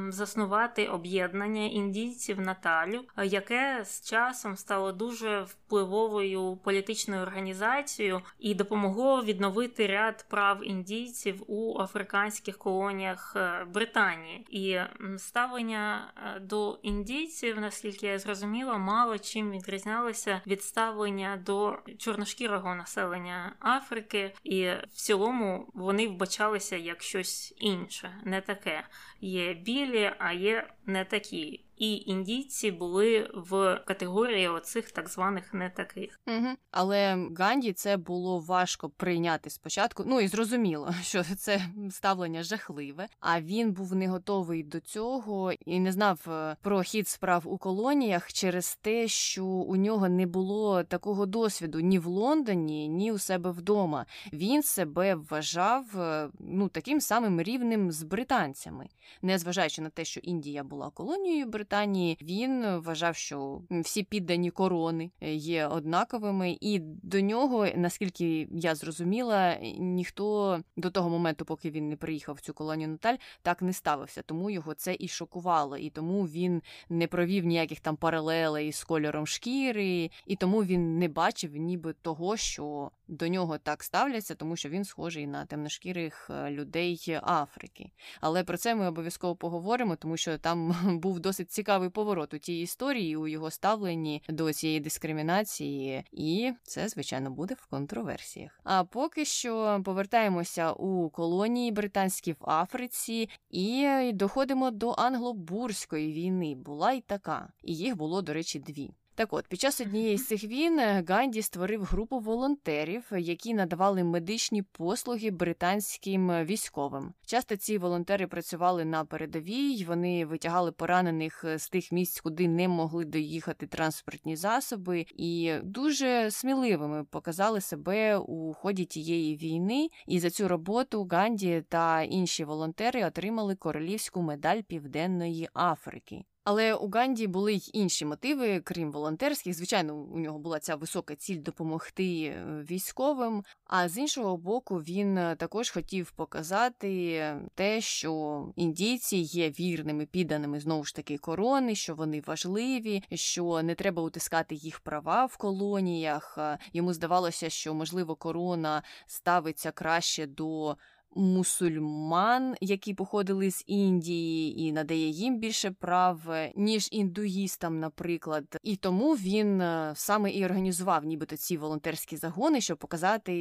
[0.09, 9.22] заснувати об'єднання індійців Наталю, е, яке з часом стало дуже впливовою політичною організацією і допомогло
[9.22, 14.46] відновити ряд прав індійців у африканських колоніях е, Британії.
[14.50, 14.78] І
[15.18, 24.35] ставлення до індійців, наскільки я зрозуміла, мало чим відрізнялося від ставлення до чорношкірого населення Африки,
[24.44, 28.87] і в цілому вони вбачалися як щось щось інше, не таке.
[29.20, 35.71] Є білі, а є не такі і індійці були в категорії оцих так званих не
[35.71, 36.21] таких.
[36.27, 36.49] Угу.
[36.71, 40.03] Але Ганді це було важко прийняти спочатку.
[40.07, 41.61] Ну і зрозуміло, що це
[41.91, 43.09] ставлення жахливе.
[43.21, 47.59] А він був не готовий до цього і не знав е, про хід справ у
[47.59, 53.19] колоніях через те, що у нього не було такого досвіду ні в Лондоні, ні у
[53.19, 54.07] себе вдома.
[54.33, 58.89] Він себе вважав е, ну таким самим рівнем з британцями,
[59.23, 65.11] незважаючи на те, що Індія була колонією Британії, Британії він вважав, що всі піддані корони
[65.20, 71.88] е, є однаковими, і до нього, наскільки я зрозуміла, ніхто до того моменту, поки він
[71.88, 74.22] не приїхав в цю колонію Наталь, так не ставився.
[74.22, 79.26] Тому його це і шокувало, і тому він не провів ніяких там паралелей з кольором
[79.26, 84.68] шкіри, і тому він не бачив ніби того, що до нього так ставляться, тому що
[84.68, 87.90] він схожий на темношкірих е, людей Африки.
[88.20, 92.61] Але про це ми обов'язково поговоримо, тому що там був досить цікавий поворот у тій
[92.61, 98.61] історії, у його ставленні до цієї дискримінації, і це, звичайно, буде в контроверсіях.
[98.64, 106.55] А поки що повертаємося у колонії британські в Африці і доходимо до англобурської війни.
[106.55, 108.90] Була й така, і їх було, до речі, дві.
[109.16, 114.05] Так от, під час однієї з цих війн е, Ганді створив групу волонтерів, які надавали
[114.05, 117.12] медичні послуги британським е, військовим.
[117.26, 122.68] Часто ці волонтери працювали на передовій, вони витягали поранених е, з тих місць, куди не
[122.68, 129.88] могли доїхати транспортні засоби, і дуже сміливими показали себе у ході тієї війни.
[130.07, 136.24] І за цю роботу Ганді та інші волонтери отримали королівську медаль Південної Африки.
[136.46, 139.54] Але у Ганді були й інші мотиви, крім волонтерських.
[139.54, 143.44] Звичайно, у нього була ця висока ціль допомогти е, військовим.
[143.64, 147.22] А з іншого боку, він е, також хотів показати
[147.54, 153.74] те, що індійці є вірними підданими знову ж таки корони, що вони важливі, що не
[153.74, 156.38] треба утискати їх права в колоніях.
[156.38, 160.76] Е, йому здавалося, що можливо корона ставиться краще до
[161.14, 168.45] мусульман, які походили з Індії, і надає їм більше прав, е, ніж індуїстам, наприклад.
[168.62, 173.33] І тому він е, саме і організував нібито ці волонтерські загони, щоб показати,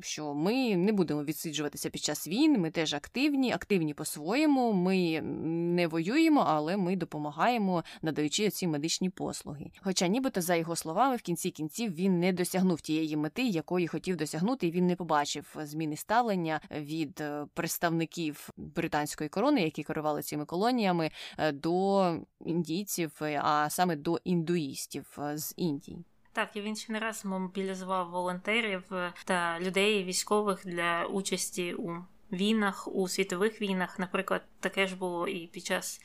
[0.00, 2.60] що ми не будемо відсиджуватися під час війн.
[2.60, 4.72] Ми теж активні, активні по-своєму.
[4.72, 9.70] Ми не воюємо, але ми допомагаємо, надаючи ці медичні послуги.
[9.82, 14.16] Хоча, нібито, за його словами, в кінці кінців він не досягнув тієї мети, якої хотів
[14.16, 20.22] досягнути, і він не побачив зміни ставлення від від е, представників британської корони, які керували
[20.22, 26.04] цими колоніями, е, до індійців, е, а саме до індуїстів з Індії.
[26.32, 28.82] Так, і він ще не раз мобілізував волонтерів
[29.24, 31.96] та людей військових для участі у
[32.32, 33.98] війнах, у світових війнах.
[33.98, 36.00] Наприклад, таке ж було і під час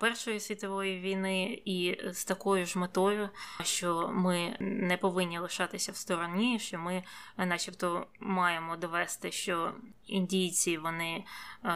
[0.00, 3.28] Першої світової війни, і з такою ж метою,
[3.62, 7.02] що ми не повинні лишатися в стороні, що ми,
[7.36, 9.72] начебто, маємо довести, що
[10.06, 11.24] індійці вони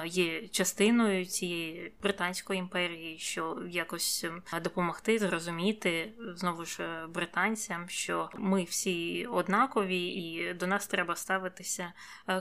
[0.04, 4.26] є частиною цієї британської імперії, що якось
[4.62, 11.92] допомогти зрозуміти знову ж британцям, що ми всі однакові, і до нас треба ставитися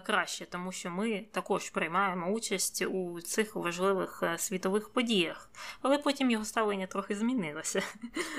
[0.05, 3.76] краще, тому що ми також приймаємо участь у цих важливих
[4.37, 5.49] світових подіях
[5.81, 7.81] але потім його ставлення трохи змінилося.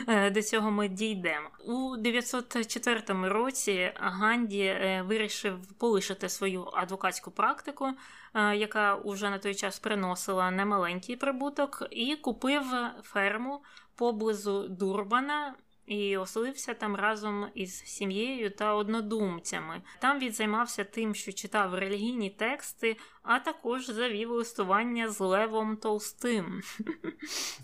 [0.09, 1.49] Е, до цього ми дійдемо.
[1.65, 7.89] У 904 році Ганді е, вирішив полишити свою адвокатську практику,
[8.35, 12.65] е, яка уже на той час приносила немаленький прибуток, і купив
[13.03, 13.63] ферму
[13.97, 15.55] поблизу Дурбана
[15.89, 19.83] і оселився там разом із сім'єю та однодумцями.
[19.99, 26.63] Там він займався тим, що читав релігійні тексти, а також завів листування з Левом Толстим.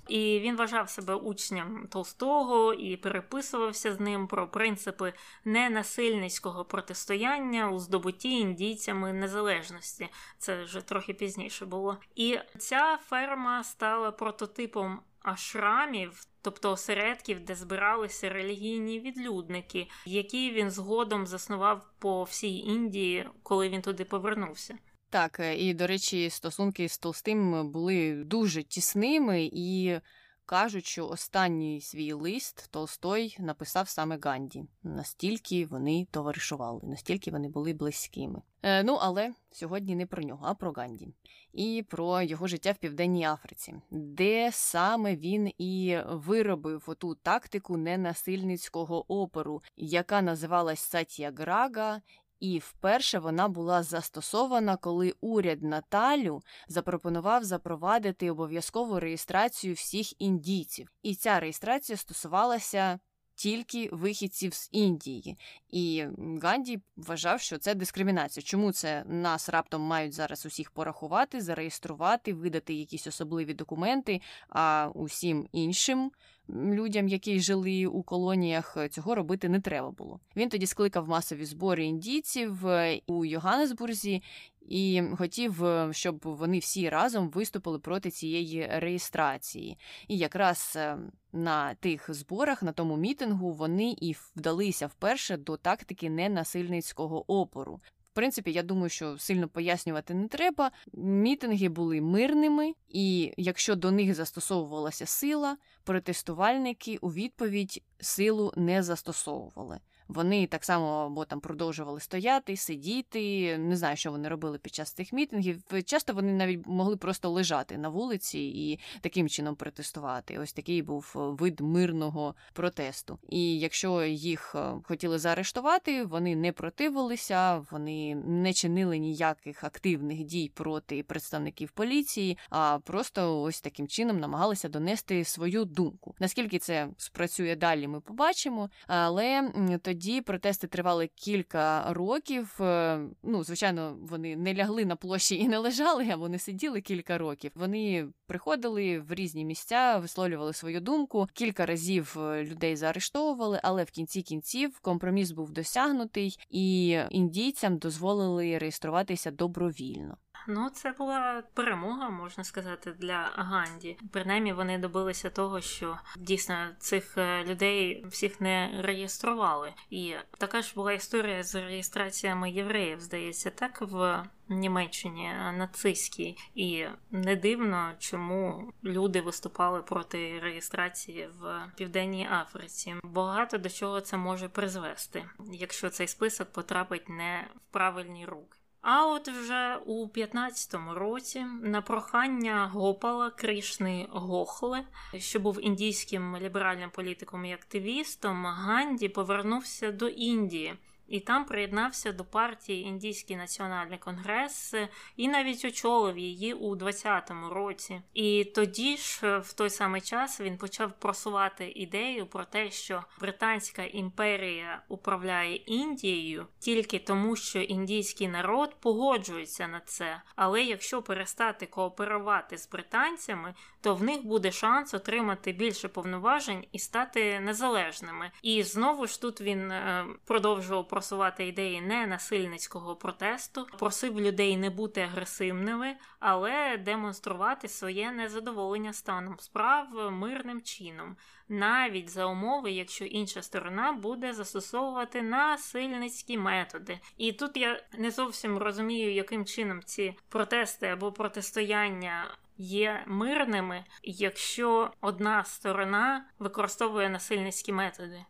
[0.08, 5.12] І він вважав себе учнем Толстого і переписувався з ним про принципи
[5.44, 10.08] ненасильницького протистояння у здобутті індійцями незалежності.
[10.38, 11.98] Це вже трохи пізніше було.
[12.14, 21.26] І ця ферма стала прототипом ашрамів тобто осередків, де збиралися релігійні відлюдники, які він згодом
[21.26, 24.78] заснував по всій Індії, коли він туди повернувся.
[25.10, 29.98] Так, е, і до речі, стосунки з Толстим були дуже тісними і.
[30.46, 34.64] Кажуть, що останній свій лист Толстой написав саме Ганді.
[34.82, 38.42] Настільки вони товаришували, настільки вони були близькими.
[38.62, 41.08] Е, Ну, але сьогодні не про нього, а про Ганді
[41.54, 49.22] і про його життя в Південній Африці, де саме він і виробив оту тактику ненасильницького
[49.22, 52.02] опору, яка називалась Сатьяграга.
[52.44, 60.92] І вперше вона була застосована, коли уряд Наталю запропонував запровадити обов'язкову реєстрацію всіх індійців.
[61.02, 62.98] І ця реєстрація стосувалася
[63.34, 65.38] тільки вихідців з Індії.
[65.68, 66.04] І
[66.42, 68.44] Ганді вважав, що це дискримінація.
[68.44, 75.48] Чому це нас раптом мають зараз усіх порахувати, зареєструвати, видати якісь особливі документи, а усім
[75.52, 76.10] іншим.
[76.48, 80.20] Людям, які жили у колоніях, цього робити не треба було.
[80.36, 84.22] Він тоді скликав масові збори індійців е, у Йоганнесбурзі
[84.68, 89.78] і хотів, е, щоб вони всі разом виступили проти цієї реєстрації.
[90.08, 90.98] І якраз е,
[91.32, 97.80] на тих зборах, на тому мітингу, вони і вдалися вперше до тактики ненасильницького опору.
[98.14, 100.70] Принципі, я думаю, що сильно пояснювати не треба.
[100.92, 109.80] Мітинги були мирними, і якщо до них застосовувалася сила, протестувальники у відповідь силу не застосовували.
[110.08, 113.58] Вони так само або там продовжували стояти, сидіти.
[113.58, 115.62] Не знаю, що вони робили під час цих мітингів.
[115.84, 120.38] Часто вони навіть могли просто лежати на вулиці і таким чином протестувати.
[120.38, 123.18] Ось такий був вид мирного протесту.
[123.28, 130.50] І якщо їх е, хотіли заарештувати, вони не противилися, вони не чинили ніяких активних дій
[130.54, 136.14] проти представників поліції, а просто ось таким чином намагалися донести свою думку.
[136.18, 138.70] Наскільки це спрацює далі, ми побачимо.
[138.86, 139.50] Але
[139.82, 142.56] тоді протести тривали кілька років.
[142.60, 147.18] Е, ну, звичайно, вони не лягли на площі і не лежали, а вони сиділи кілька
[147.18, 147.52] років.
[147.54, 151.28] Вони приходили в різні місця, висловлювали свою думку.
[151.32, 158.58] Кілька разів е, людей заарештовували, але в кінці кінців компроміс був досягнутий, і індійцям дозволили
[158.58, 160.16] реєструватися добровільно.
[160.48, 163.96] Ну, це була перемога, можна сказати, для Ганді.
[164.10, 169.72] Принаймні вони добилися того, що дійсно цих е, людей всіх не реєстрували.
[169.90, 174.24] І така ж була історія з реєстраціями євреїв, здається, так в.
[174.48, 182.94] Німеччині нацистській, і не дивно, чому люди виступали проти реєстрації в Південній Африці.
[183.02, 188.53] Багато до чого це може призвести, якщо цей список потрапить не в правильні руки.
[188.86, 194.84] А от вже у 15-му році на прохання Гопала Кришни Гохле,
[195.18, 200.74] що був індійським ліберальним політиком і активістом, Ганді повернувся до Індії
[201.08, 204.74] і там приєднався до партії Індійський національний конгрес
[205.16, 208.02] і навіть очолив її у 20-му році.
[208.14, 213.82] І тоді ж, в той самий час, він почав просувати ідею про те, що Британська
[213.82, 220.22] імперія управляє Індією тільки тому, що індійський народ погоджується на це.
[220.36, 226.78] Але якщо перестати кооперувати з британцями, то в них буде шанс отримати більше повноважень і
[226.78, 228.30] стати незалежними.
[228.42, 234.70] І знову ж тут він е, продовжував просувати ідеї не насильницького протесту, просив людей не
[234.70, 235.96] бути агресивними,
[236.26, 241.16] але демонструвати своє незадоволення станом справ мирним чином,
[241.48, 247.00] навіть за умови, якщо інша сторона буде застосовувати насильницькі методи.
[247.16, 254.92] І тут я не зовсім розумію, яким чином ці протести або протистояння є мирними, якщо
[255.00, 258.24] одна сторона використовує насильницькі методи.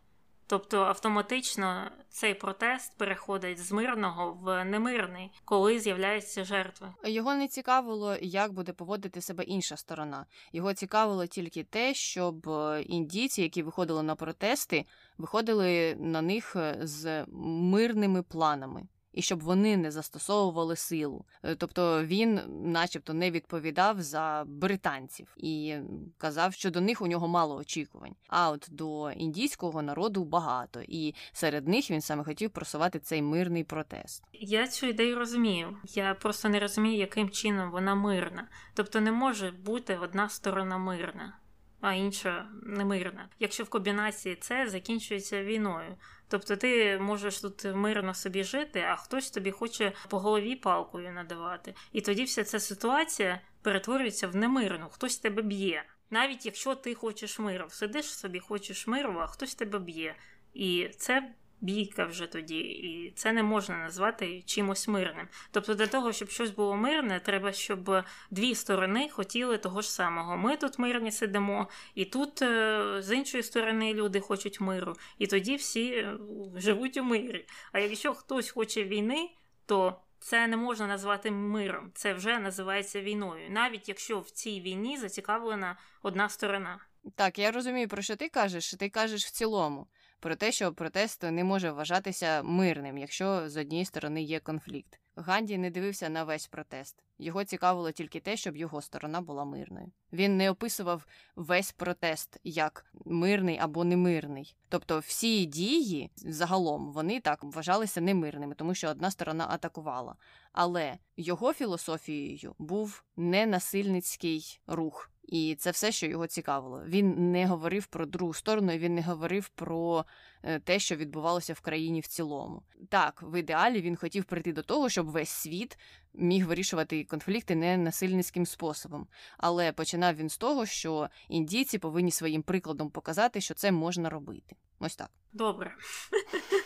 [0.46, 6.92] Тобто автоматично цей протест переходить з мирного в немирний, коли з'являються жертви.
[7.04, 10.26] Його не цікавило, як буде поводити себе інша сторона.
[10.52, 14.84] Його цікавило тільки те, щоб е, індійці, які виходили на протести,
[15.18, 21.24] виходили на них е, з мирними планами і щоб вони не застосовували силу.
[21.42, 25.76] Е, тобто він, начебто, не відповідав за британців і
[26.18, 28.14] казав, що до них у нього мало очікувань.
[28.28, 33.64] А от до індійського народу багато, і серед них він саме хотів просувати цей мирний
[33.64, 34.22] протест.
[34.32, 35.76] Я цю ідею розумію.
[35.84, 38.48] Я просто не розумію, яким чином вона мирна.
[38.74, 41.38] Тобто не може бути одна сторона мирна.
[41.86, 45.96] А інша немирна, якщо в комбінації це закінчується війною.
[46.28, 51.74] Тобто ти можеш тут мирно собі жити, а хтось тобі хоче по голові палкою надавати.
[51.92, 55.84] І тоді вся ця ситуація перетворюється в немирну, хтось тебе б'є.
[56.10, 60.14] Навіть якщо ти хочеш миру, сидиш собі, хочеш миру, а хтось тебе б'є.
[60.54, 65.28] І це бійка вже тоді, і це не можна назвати чимось мирним.
[65.50, 70.36] Тобто, для того, щоб щось було мирне, треба, щоб дві сторони хотіли того ж самого.
[70.36, 75.56] Ми тут мирні сидимо, і тут е, з іншої сторони люди хочуть миру, і тоді
[75.56, 76.18] всі е,
[76.56, 77.46] живуть у мирі.
[77.72, 79.30] А якщо хтось хоче війни,
[79.66, 84.98] то це не можна назвати миром, це вже називається війною, навіть якщо в цій війні
[84.98, 86.80] зацікавлена одна сторона.
[87.16, 88.74] Так, я розумію, про що ти кажеш.
[88.74, 89.86] Ти кажеш в цілому
[90.24, 95.00] про те, що протест не може вважатися мирним, якщо з однієї сторони є конфлікт.
[95.16, 97.02] Ганді не дивився на весь протест.
[97.18, 99.92] Його цікавило тільки те, щоб його сторона була мирною.
[100.12, 101.06] Він не описував
[101.36, 104.56] весь протест як мирний або немирний.
[104.68, 110.16] Тобто, всі дії загалом вони так вважалися немирними, тому що одна сторона атакувала.
[110.52, 115.10] Але його філософією був ненасильницький рух.
[115.28, 116.82] І це все, що його цікавило.
[116.86, 120.04] Він не говорив про другу сторону, він не говорив про
[120.42, 122.62] е, те, що відбувалося в країні в цілому.
[122.88, 125.78] Так, в ідеалі він хотів прийти до того, щоб весь світ
[126.14, 129.06] міг вирішувати конфлікти не насильницьким способом.
[129.38, 134.56] Але починав він з того, що індійці повинні своїм прикладом показати, що це можна робити.
[134.78, 135.10] Ось так.
[135.32, 135.76] Добре.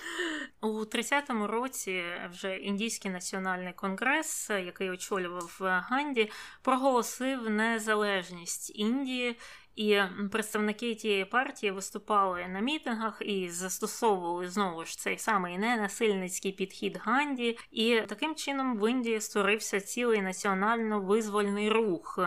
[0.61, 6.31] У 30-му році вже індійський національний конгрес, який очолював Ганді,
[6.63, 9.37] проголосив незалежність Індії
[9.79, 10.03] І
[10.33, 17.59] представники тієї партії виступали на мітингах і застосовували знову ж цей самий ненасильницький підхід Ганді.
[17.71, 22.19] І таким чином в Індії створився цілий національно-визвольний рух.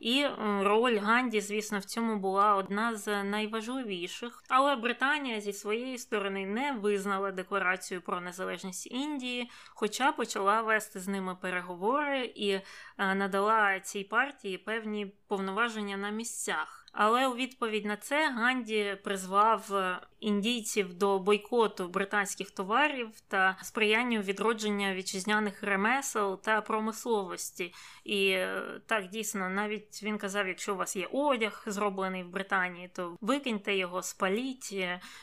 [0.00, 0.26] І
[0.60, 4.42] роль Ганді, звісно, в цьому була одна з найважливіших.
[4.48, 11.08] Але Британія зі своєї сторони не визнала декларацію про незалежність Індії, хоча почала вести з
[11.08, 12.62] ними переговори і е,
[12.98, 16.86] надала цій партії певні повноваження на місцях.
[16.92, 24.20] Але у відповідь на це Ганді призвав е, індійців до бойкоту британських товарів та сприянню
[24.20, 27.74] відродження вітчизняних ремесел та промисловості.
[28.04, 32.90] І е, так дійсно, навіть він казав: якщо у вас є одяг, зроблений в Британії,
[32.94, 34.76] то викиньте його, спаліть.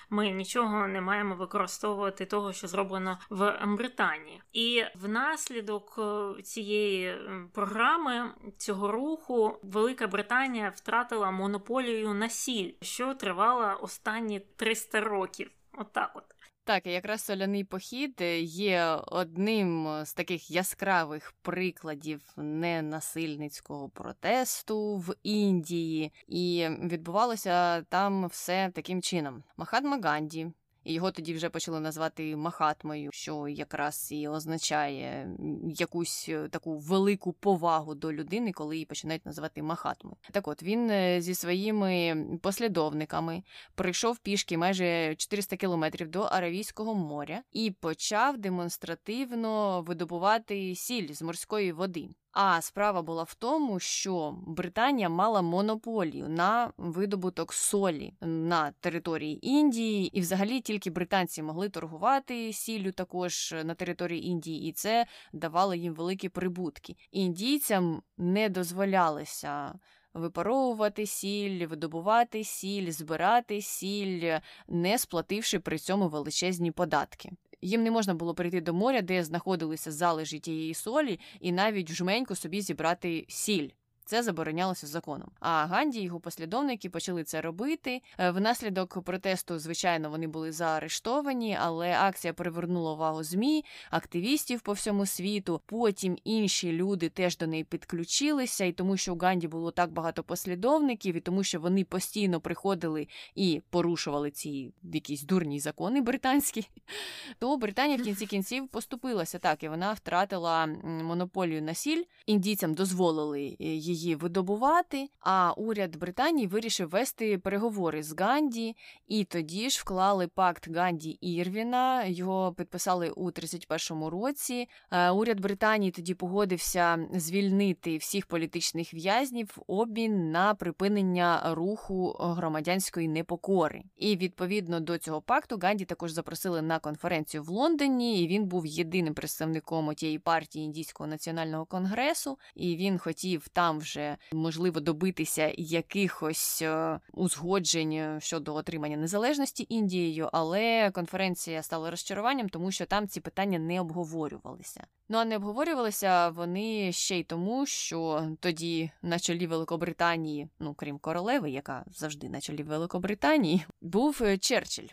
[0.09, 4.41] Ми нічого не маємо використовувати того, що зроблено в Британії.
[4.53, 7.15] І внаслідок е, цієї
[7.53, 15.51] програми цього руху Велика Британія втратила монополію на сіль, що тривала останні 300 років.
[15.73, 16.23] Отак от.
[16.63, 26.11] Так, якраз соляний похід е, є одним з таких яскравих прикладів ненасильницького протесту в Індії,
[26.27, 29.43] і відбувалося там все таким чином.
[29.57, 30.51] Махатма Ганді
[30.85, 35.29] і його тоді вже почали назвати Махатмою, що якраз і означає
[35.65, 40.15] якусь е, таку велику повагу до людини, коли її починають називати Махатмою.
[40.31, 43.43] Так от він е, зі своїми послідовниками
[43.75, 51.71] прийшов пішки майже 400 кілометрів до Аравійського моря і почав демонстративно видобувати сіль з морської
[51.71, 52.09] води.
[52.35, 60.17] А справа була в тому, що Британія мала монополію на видобуток солі на території Індії,
[60.17, 65.93] і взагалі тільки британці могли торгувати сіллю також на території Індії, і це давало їм
[65.93, 66.95] великі прибутки.
[67.11, 69.79] Індійцям не дозволялося.
[70.13, 77.31] Випаровувати сіль, видобувати сіль, збирати сіль, не сплативши при цьому величезні податки.
[77.61, 81.93] Їм не можна було прийти до моря, де знаходилися залежі тієї солі, і навіть в
[81.93, 83.69] жменьку собі зібрати сіль.
[84.05, 85.31] Це заборонялося законом.
[85.39, 88.01] А Ганді і його послідовники почали це робити.
[88.17, 95.05] Е, внаслідок протесту, звичайно, вони були заарештовані, але акція привернула увагу змі, активістів по всьому
[95.05, 95.61] світу.
[95.65, 100.23] Потім інші люди теж до неї підключилися, і тому, що у Ганді було так багато
[100.23, 106.67] послідовників, і тому, що вони постійно приходили і порушували ці якісь дурні закони британські,
[107.39, 112.03] то Британія в кінці кінців поступилася так, і вона втратила монополію на сіль.
[112.25, 115.09] Індійцям дозволили її її видобувати.
[115.19, 118.75] А уряд Британії вирішив вести переговори з Ганді,
[119.07, 122.05] і тоді ж вклали пакт Ганді Ірвіна.
[122.05, 124.69] Його підписали у 31-му році.
[124.91, 133.83] Е, уряд Британії тоді погодився звільнити всіх політичних в'язнів обмін на припинення руху громадянської непокори.
[133.97, 138.23] І відповідно до цього пакту Ганді також запросили на конференцію в Лондоні.
[138.23, 144.17] і Він був єдиним представником тієї партії індійського національного конгресу, і він хотів там вже
[144.33, 152.71] можливо добитися якихось е, узгоджень е, щодо отримання незалежності Індією, але конференція стала розчаруванням, тому
[152.71, 154.87] що там ці питання не обговорювалися.
[155.09, 160.97] Ну а не обговорювалися вони ще й тому, що тоді на чолі Великобританії, ну крім
[160.97, 164.87] королеви, яка завжди на чолі Великобританії, був е, Черчилль.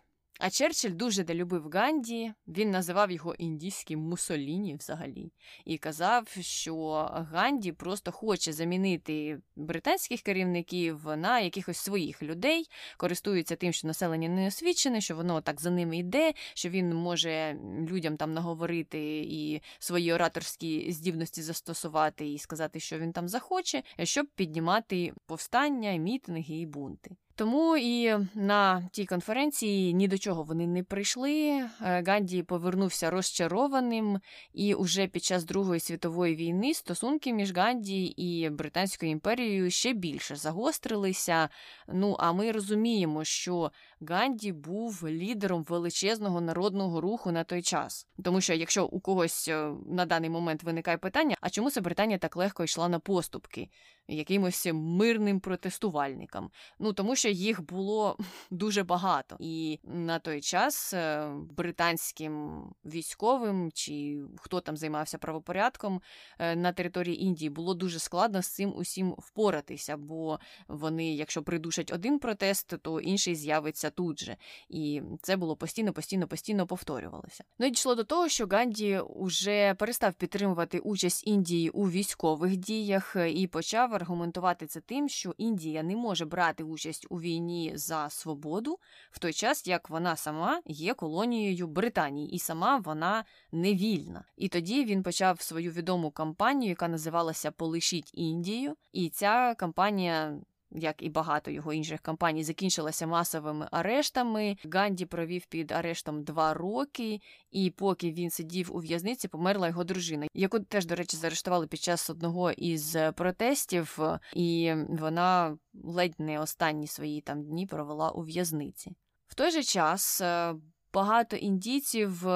[0.45, 5.33] А Черчилль дуже долюбив Ганді, він називав його індійським Мусоліні взагалі,
[5.65, 6.93] і казав, що
[7.33, 12.67] Ганді просто хоче замінити британських керівників на якихось своїх людей,
[12.97, 17.59] користується тим, що населення не освічене, що воно так за ними йде, що він може
[17.91, 24.27] людям там наговорити і свої ораторські здібності застосувати і сказати, що він там захоче, щоб
[24.27, 27.17] піднімати повстання, мітинги і бунти.
[27.35, 31.33] Тому і на тій конференції ні до чого вони не прийшли.
[31.43, 34.19] Е, Ганді повернувся розчарованим,
[34.53, 40.37] і уже під час Другої світової війни стосунки між Ганді і Британською імперією ще більше
[40.37, 41.49] загострилися.
[41.89, 48.07] Ну а ми розуміємо, що Ганді був лідером величезного народного руху на той час.
[48.25, 52.19] Тому що якщо у когось е, на даний момент виникає питання, а чому це Британія
[52.19, 53.69] так легко йшла на поступки?
[54.09, 56.51] Якимось мирним протестувальникам.
[56.79, 58.19] Ну тому що їх було
[58.51, 66.01] дуже багато, і на той час е, британським військовим чи хто там займався правопорядком
[66.39, 70.39] е, на території Індії було дуже складно з цим усім впоратися, бо
[70.69, 74.37] вони, якщо придушать один протест, то інший з'явиться тут же.
[74.69, 77.45] І це було постійно, постійно, постійно повторювалося.
[77.59, 83.17] Ну і дійшло до того, що Ганді вже перестав підтримувати участь Індії у військових діях
[83.35, 88.79] і почав аргументувати це тим, що Індія не може брати участь у війні за свободу
[89.11, 94.25] в той час, як вона сама є колонією Британії, і сама вона невільна.
[94.37, 100.39] І тоді він почав свою відому кампанію, яка називалася Полишіть Індію, і ця кампанія
[100.75, 104.57] як і багато його інших кампаній, закінчилася масовими арештами.
[104.73, 107.21] Ганді провів під арештом два роки,
[107.51, 111.81] і поки він сидів у в'язниці, померла його дружина, яку теж, до речі, заарештували під
[111.81, 113.99] час одного із протестів,
[114.35, 118.93] і вона ледь не останні свої там дні провела у в'язниці.
[119.27, 120.55] В той же час е,
[120.93, 122.29] багато індійців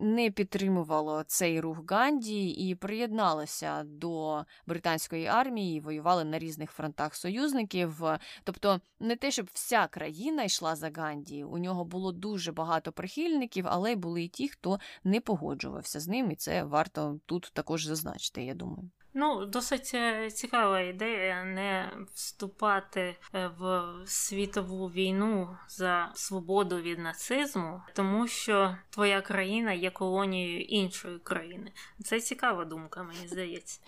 [0.00, 7.14] не підтримувало цей рух Ганді і приєдналося до британської армії, і воювали на різних фронтах
[7.14, 8.02] союзників.
[8.44, 13.64] Тобто, не те, щоб вся країна йшла за Ганді, у нього було дуже багато прихильників,
[13.68, 18.44] але були і ті, хто не погоджувався з ним, і це варто тут також зазначити.
[18.44, 18.90] Я думаю.
[19.14, 27.82] Ну, досить е, цікава ідея не вступати е, в світову війну за свободу від нацизму,
[27.94, 31.72] тому що твоя країна є колонією іншої країни.
[32.04, 33.80] Це цікава думка, мені здається.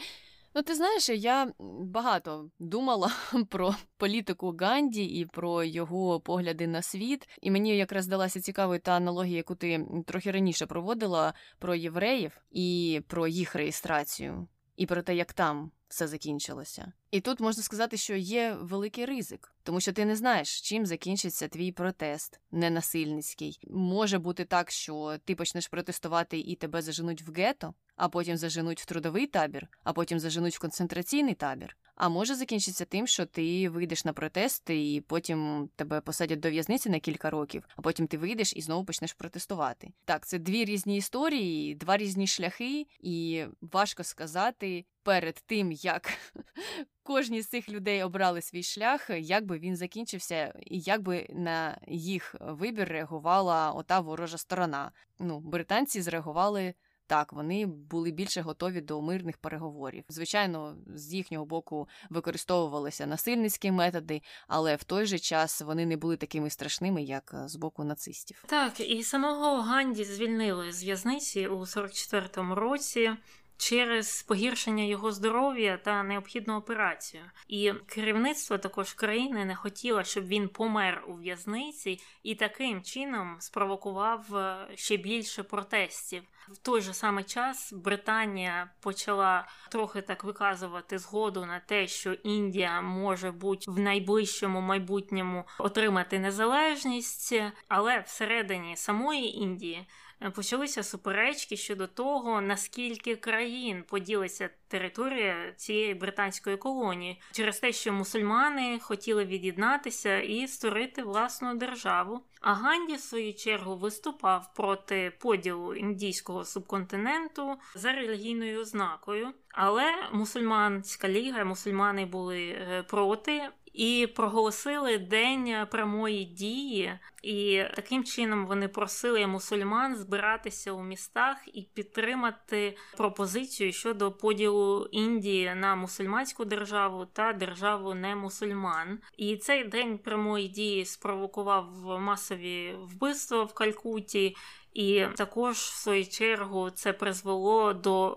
[0.54, 3.12] Ну, ти знаєш, я багато думала
[3.50, 8.92] про політику Ганді і про його погляди на світ, і мені якраз здалася цікавою та
[8.92, 14.48] аналогія, яку ти трохи раніше проводила про євреїв і про їх реєстрацію
[14.82, 16.92] і про те, як там все закінчилося.
[17.10, 21.48] І тут можна сказати, що є великий ризик, тому що ти не знаєш, чим закінчиться
[21.48, 23.58] твій протест ненасильницький.
[23.70, 28.80] Може бути так, що ти почнеш протестувати і тебе заженуть в гето, а потім заженуть
[28.80, 31.76] в трудовий табір, а потім заженуть в концентраційний табір.
[31.94, 36.90] А може закінчитися тим, що ти вийдеш на протести, і потім тебе посадять до в'язниці
[36.90, 39.92] на кілька років, а потім ти вийдеш і знову почнеш протестувати.
[40.04, 46.12] Так, це дві різні історії, два різні шляхи, і важко сказати перед тим, як
[47.02, 51.78] кожні з цих людей обрали свій шлях, як би він закінчився, і як би на
[51.88, 54.92] їх вибір реагувала ота ворожа сторона.
[55.18, 56.74] Ну, британці зреагували.
[57.06, 60.04] Так, вони були більше готові до мирних переговорів.
[60.08, 66.16] Звичайно, з їхнього боку використовувалися насильницькі методи, але в той же час вони не були
[66.16, 68.44] такими страшними, як з боку нацистів.
[68.46, 73.10] Так, і самого Ганді звільнили з в'язниці у 44-му році
[73.56, 77.22] через погіршення його здоров'я та необхідну операцію.
[77.48, 84.36] І керівництво також країни не хотіло, щоб він помер у в'язниці і таким чином спровокував
[84.36, 86.22] е, ще більше протестів.
[86.48, 92.80] В той же самий час Британія почала трохи так виказувати згоду на те, що Індія
[92.80, 99.86] може бути в найближчому майбутньому отримати незалежність, але всередині самої Індії
[100.30, 108.78] почалися суперечки щодо того, наскільки країн поділиться територія цієї британської колонії через те, що мусульмани
[108.82, 112.20] хотіли від'єднатися і створити власну державу.
[112.40, 119.28] А Ганді, в свою чергу, виступав проти поділу індійського субконтиненту за релігійною ознакою.
[119.48, 128.46] Але мусульманська ліга, мусульмани були е, проти і проголосили день прямої дії, і таким чином
[128.46, 137.06] вони просили мусульман збиратися у містах і підтримати пропозицію щодо поділу Індії на мусульманську державу
[137.12, 138.98] та державу не мусульман.
[139.16, 141.68] І цей день прямої дії спровокував
[142.00, 144.36] масові вбивства в Калькуті.
[144.74, 148.14] І також в свою чергу це призвело до е,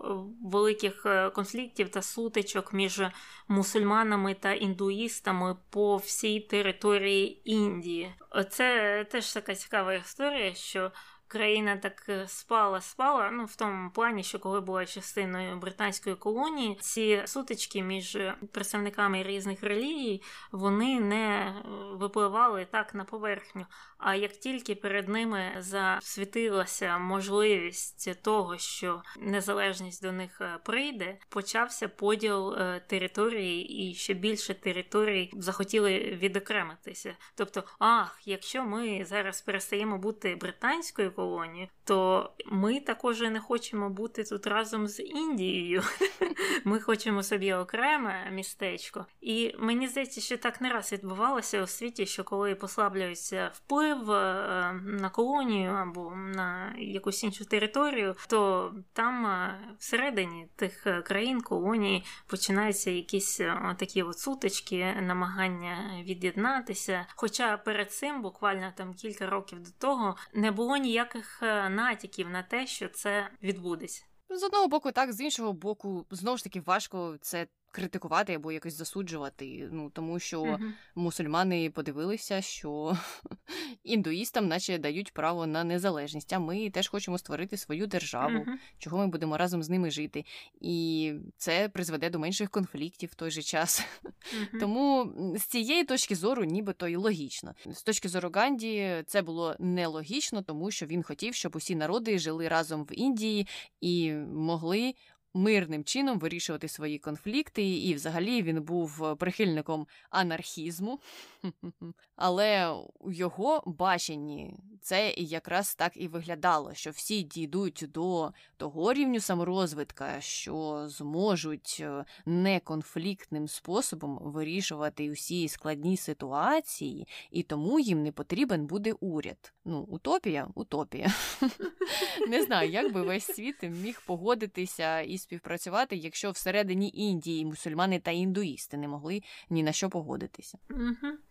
[0.49, 3.01] великих е, конфліктів та сутичок між
[3.47, 8.16] мусульманами та індуїстами по всій території Індії.
[8.49, 10.91] Це теж така цікава історія, що
[11.28, 13.32] країна так е, спала, спала.
[13.32, 18.18] Ну в тому плані, що коли була частиною британської колонії, ці сутички між
[18.52, 20.22] представниками різних релігій
[20.52, 21.64] вони не е,
[21.94, 23.66] випливали так на поверхню.
[23.98, 31.88] А як тільки перед ними засвітилася можливість того, що незалежність до них е, прийде, почався
[31.88, 32.56] поділ
[32.88, 37.16] території, і ще більше територій захотіли відокремитися.
[37.36, 44.24] Тобто, ах, якщо ми зараз перестаємо бути британською колонію, то ми також не хочемо бути
[44.24, 45.84] тут разом з Індією.
[46.63, 49.05] Ми хочемо собі окреме містечко.
[49.22, 54.74] І мені здається, що так не раз відбувалося у світі, що коли послаблюється вплив е,
[54.84, 62.03] на колонію або на якусь іншу територію, то там е, всередині тих е, країн колонії
[62.28, 63.41] починаються якісь
[63.78, 67.07] такі от сутички, намагання від'єднатися.
[67.16, 72.30] Хоча перед цим, буквально там кілька років до того, не було ніяких ніяких е, натяків
[72.30, 74.03] на те, що це відбудеться.
[74.30, 78.74] З одного боку, так, з іншого боку, знову ж таки важко це критикувати або якось
[78.74, 79.70] засуджувати.
[79.72, 80.72] Ну тому що uh-huh.
[80.96, 82.98] мусульмани подивилися, що
[83.84, 86.34] індуїстам, наче дають право на незалежність.
[86.34, 88.54] А ми теж хочемо створити свою державу, uh-huh.
[88.78, 90.26] чого ми будемо разом з ними жити.
[90.62, 93.86] І це призведе до менших конфліктів в той же час.
[94.04, 94.60] Uh-huh.
[94.60, 97.54] Тому з цієї точки зору, нібито і логічно.
[97.72, 102.48] З точки зору Ганді, це було нелогічно, тому що він хотів, щоб усі народи жили
[102.48, 103.48] разом в Індії
[103.82, 104.94] і могли
[105.36, 111.00] мирним чином вирішувати свої конфлікти, і взагалі він був прихильником анархізму.
[112.16, 119.20] Але у його баченні це якраз так і виглядало, що всі дійдуть до того рівню
[119.20, 128.68] саморозвитка, що зможуть е, неконфліктним способом вирішувати усі складні ситуації, і тому їм не потрібен
[128.68, 129.54] буде уряд.
[129.66, 131.14] Ну, утопія, утопія.
[132.28, 138.12] Не знаю, як би весь світ міг погодитися і співпрацювати, якщо всередині Індії мусульмани та
[138.12, 140.58] індуїсти не могли ні на що погодитися.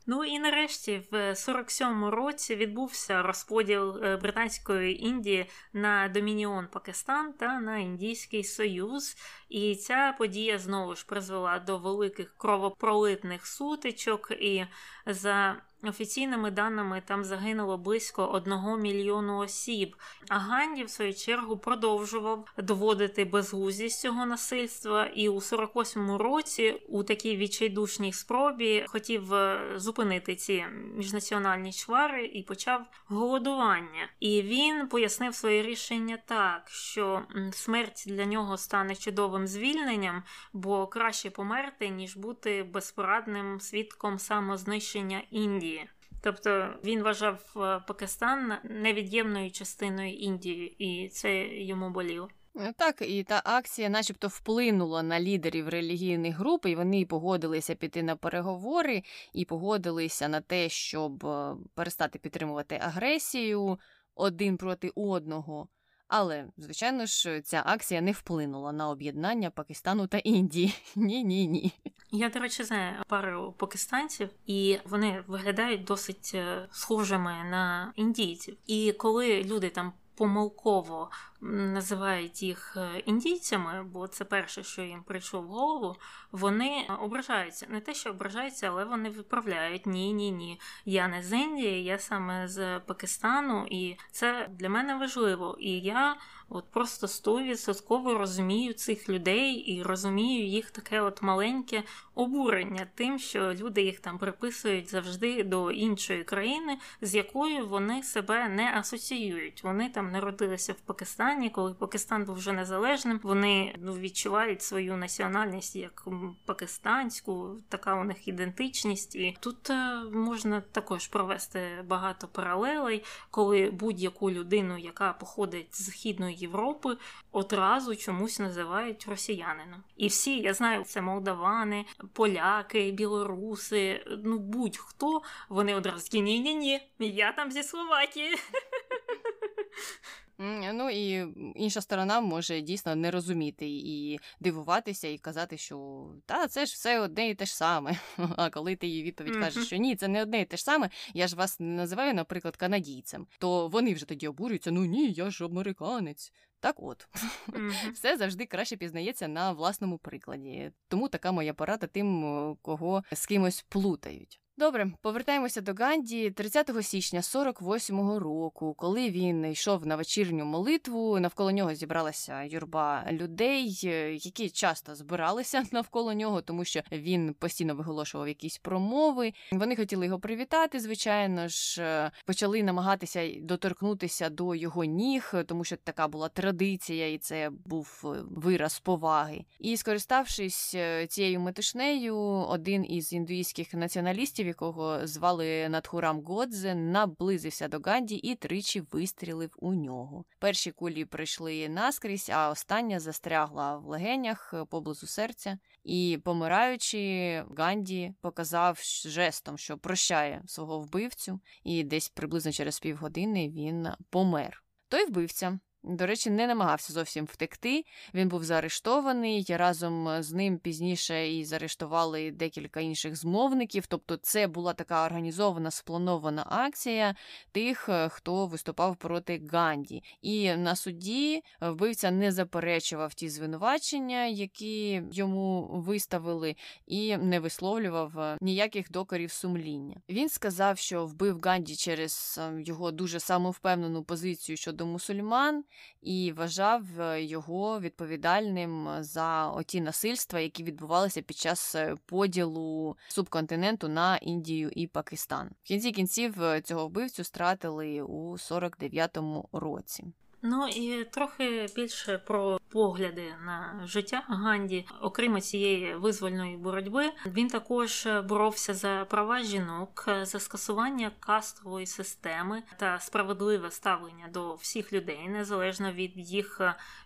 [0.07, 7.61] Ну і нарешті, в 47-му році відбувся розподіл е, Британської Індії на Домініон Пакистан та
[7.61, 9.17] на Індійський Союз.
[9.49, 14.67] І ця подія знову ж призвела до великих кровопролитних сутичок і
[15.07, 19.97] за Офіційними даними там загинуло близько одного мільйону осіб.
[20.29, 27.03] А Ганді, в свою чергу, продовжував доводити безглуздість цього насильства, і у 48-му році у
[27.03, 30.65] такій відчайдушній спробі хотів е, зупинити ці
[30.97, 34.09] міжнаціональні чвари і почав голодування.
[34.21, 37.23] І він пояснив своє рішення так, що
[37.53, 40.23] смерть для нього стане чудовим звільненням,
[40.53, 45.74] бо краще померти, ніж бути безпорадним свідком самознищення Індії.
[46.21, 52.29] Тобто він вважав е, Пакистан невід'ємною частиною Індії, і це йому боліло.
[52.57, 58.03] Е, так, і та акція, начебто, вплинула на лідерів релігійних груп, і вони погодилися піти
[58.03, 59.03] на переговори
[59.33, 63.79] і погодилися на те, щоб е, перестати підтримувати агресію
[64.15, 65.69] один проти одного.
[66.17, 70.75] Але, звичайно ж, ця акція не вплинула на об'єднання Пакистану та Індії.
[70.97, 71.73] Ні, ні, ні.
[72.11, 78.57] Я, до речі, знаю пару пакистанців, і вони виглядають досить е, схожими на індійців.
[78.67, 81.11] І коли люди там помилково
[81.45, 85.97] називають їх е, індійцями, бо це перше, що їм прийшло в голову,
[86.33, 87.67] вони ображаються.
[87.71, 90.61] Не те, що ображаються, але вони виправляють ні, ні, ні.
[90.85, 95.57] Я не з Індії, я саме з Пакистану, і це для мене важливо.
[95.61, 96.17] І я
[96.49, 101.83] от просто стовідсотково розумію цих людей і розумію їх таке от маленьке
[102.15, 108.49] обурення тим, що люди їх там приписують завжди до іншої країни, з якою вони себе
[108.49, 109.65] не асоціюють.
[109.65, 113.21] Вони там народилися в Пакистані, коли Пакистан був вже незалежним.
[113.23, 116.09] Вони ну, відчувають свою національність як
[116.45, 119.17] пакистанську, така у них ідентичність.
[119.17, 126.37] І тут е, можна також провести багато паралелей, коли будь-яку людину, яка походить з східної
[126.37, 126.97] Європи,
[127.33, 129.83] одразу чомусь називають росіянином.
[129.97, 137.53] І всі, я знаю, це молдавани, поляки, білоруси, ну будь-хто, вони одразу ні-ні-ні, я там
[137.53, 138.37] зі Словакії.
[140.39, 146.67] Ну і інша сторона може дійсно не розуміти і дивуватися, і казати, що та це
[146.67, 147.99] ж все одне і те ж саме.
[148.37, 150.91] А коли ти їй відповідь кажеш, що ні, це не одне і те ж саме,
[151.15, 155.31] я ж вас не називаю, наприклад, канадійцем, то вони вже тоді обурюються: ну ні, я
[155.31, 156.33] ж американець.
[156.61, 157.09] Так от,
[157.49, 157.93] mm-hmm.
[157.93, 160.73] все завжди краще пізнається на власному прикладі.
[160.89, 164.41] Тому така моя порада тим, кого з кимось плутають.
[164.57, 171.21] Добре, повертаємося до Ганді 30 січня 48-го року, коли він йшов на вечірню молитву.
[171.21, 177.75] Навколо нього зібралася юрба людей, е, які часто збиралися навколо нього, тому що він постійно
[177.75, 179.33] виголошував якісь промови.
[179.53, 180.81] Вони хотіли його привітати.
[180.81, 187.19] Звичайно ж, е, почали намагатися доторкнутися до його ніг, тому що така була традиція, і
[187.19, 189.45] це був е, вираз поваги.
[189.59, 190.77] І скориставшись
[191.09, 192.17] цією метушнею,
[192.49, 199.51] один із індуїзьких націоналістів бандитів, якого звали Надхурам Годзе, наблизився до Ганді і тричі вистрілив
[199.59, 200.25] у нього.
[200.39, 205.59] Перші кулі прийшли наскрізь, а остання застрягла в легенях поблизу серця.
[205.85, 213.89] І, помираючи, Ганді показав жестом, що прощає свого вбивцю, і десь приблизно через півгодини він
[214.11, 214.63] помер.
[214.89, 217.85] Той вбивця до речі, не намагався зовсім втекти.
[218.15, 219.47] Він був заарештований.
[219.49, 223.87] Разом з ним пізніше і заарештували декілька інших змовників.
[223.87, 227.15] Тобто, це була така організована спланована акція
[227.53, 230.03] тих, е, хто виступав проти Ганді.
[230.23, 236.57] І на суді вбивця не заперечував ті звинувачення, які йому виставили,
[236.87, 239.97] і не висловлював е, ніяких докорів сумління.
[240.09, 245.65] Він сказав, що вбив Ганді через е, його дуже самовпевнену позицію щодо мусульман
[246.03, 253.89] і вважав е, його відповідальним за оті насильства, які відбувалися під час е, поділу субконтиненту
[253.89, 255.51] на Індію і Пакистан.
[255.63, 260.05] В кінці кінців е, цього вбивцю стратили у 49-му році.
[260.47, 264.87] Ну і трохи більше про погляди на життя Ганді.
[265.01, 272.99] Окрім цієї визвольної боротьби, він також боровся за права жінок, за скасування кастової системи та
[272.99, 276.61] справедливе ставлення до всіх людей, незалежно від їх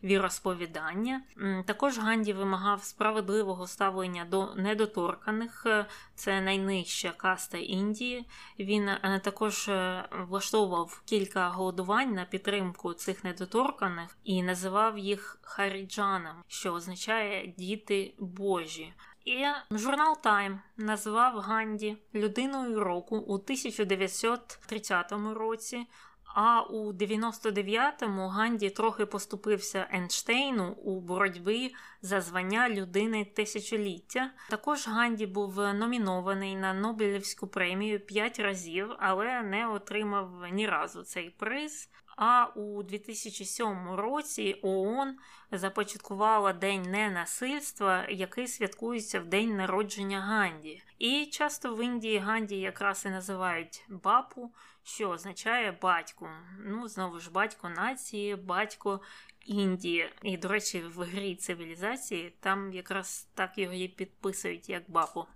[0.04, 1.22] віросповідання.
[1.66, 5.66] Також Ганді вимагав справедливого ставлення до недоторканих,
[6.14, 8.24] це найнижча каста Індії.
[8.58, 16.42] Він е, також е, влаштовував кілька голодувань на підтримку цих недоторканих і називав їх Харіджанами,
[16.48, 18.92] що означає діти Божі.
[19.24, 25.86] І журнал Time назвав Ганді людиною року у 1930 році.
[26.34, 34.30] А у 99-му Ганді трохи поступився Ейнштейну у боротьбі за звання людини тисячоліття.
[34.50, 41.30] Також Ганді був номінований на Нобелівську премію 5 разів, але не отримав ні разу цей
[41.30, 41.90] приз.
[42.20, 45.18] А у 2007 році ООН
[45.52, 50.82] започаткувала День ненасильства, який святкується в день народження Ганді.
[50.98, 54.52] І часто в Індії Ганді якраз і називають бапу,
[54.82, 56.30] що означає батько.
[56.66, 59.00] Ну, знову ж батько нації, батько
[59.46, 60.12] Індії.
[60.22, 65.26] І, до речі, в грі цивілізації там якраз так його і підписують як бапу.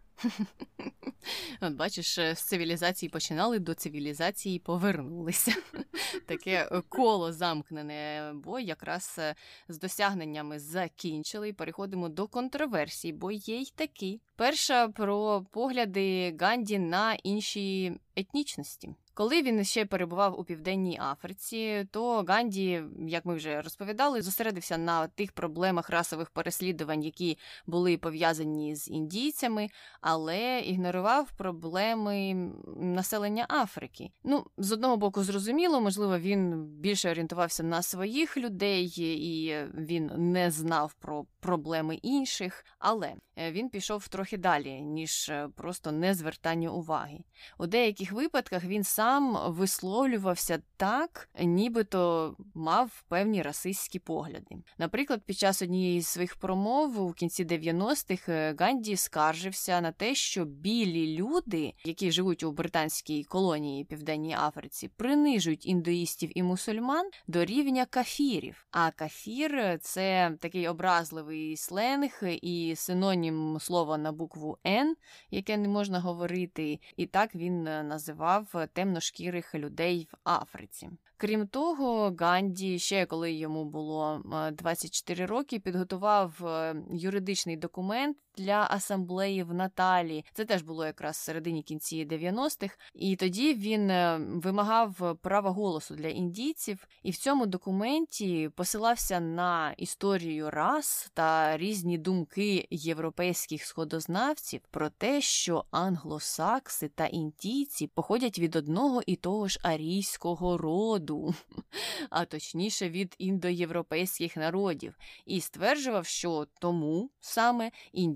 [1.61, 5.55] От бачиш, е, з цивілізації починали, до цивілізації повернулися.
[6.27, 9.35] Таке е, коло замкнене, бо якраз е,
[9.69, 14.21] з досягненнями закінчили і переходимо до контроверсій, бо є й такі.
[14.37, 18.95] Перша про погляди Ганді на інші етнічності.
[19.15, 25.07] Коли він ще перебував у південній Африці, то Ганді, як ми вже розповідали, зосередився на
[25.07, 29.69] тих проблемах расових переслідувань, які були пов'язані з індійцями,
[30.01, 32.35] але ігнорував проблеми
[32.77, 34.11] населення Африки.
[34.25, 40.51] Ну, з одного боку, зрозуміло, можливо, він більше орієнтувався на своїх людей і він не
[40.51, 47.19] знав про проблеми інших, але він пішов трохи далі, ніж е, просто незвертання уваги.
[47.59, 54.57] У деяких випадках він сам висловлювався так, нібито мав певні расистські погляди.
[54.79, 60.15] Наприклад, під час однієї з своїх промов у кінці 90-х е, Ганді скаржився на те,
[60.15, 67.45] що білі люди, які живуть у британській колонії Південній Африці, принижують індуїстів і мусульман до
[67.45, 68.67] рівня кафірів.
[68.71, 73.22] А кафір це такий образливий сленг і синонім
[73.61, 74.97] слова на букву Н,
[75.31, 76.81] яке не можна говорити.
[76.97, 80.91] І так він е, називав темношкірих людей в Африці.
[81.17, 89.43] Крім того, Ганді, ще коли йому було 24 роки, підготував е, юридичний документ для асамблеї
[89.43, 90.25] в Наталі.
[90.33, 92.77] Це теж було якраз в середині кінці 90-х.
[92.95, 99.73] І тоді він е, вимагав права голосу для індійців, і в цьому документі посилався на
[99.73, 108.57] історію рас та різні думки європейських сходознавців про те, що англосакси та індійці походять від
[108.57, 111.35] одного і того ж арійського роду,
[112.11, 114.95] а точніше від індоєвропейських народів,
[115.27, 117.71] і стверджував, що тому саме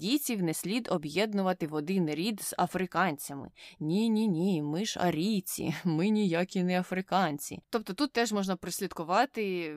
[0.06, 3.50] індійців не слід об'єднувати в один рід з африканцями.
[3.80, 7.60] Ні, ні, ні, ми ж арійці, ми ніякі не африканці.
[7.70, 9.76] Тобто тут теж можна прислідкувати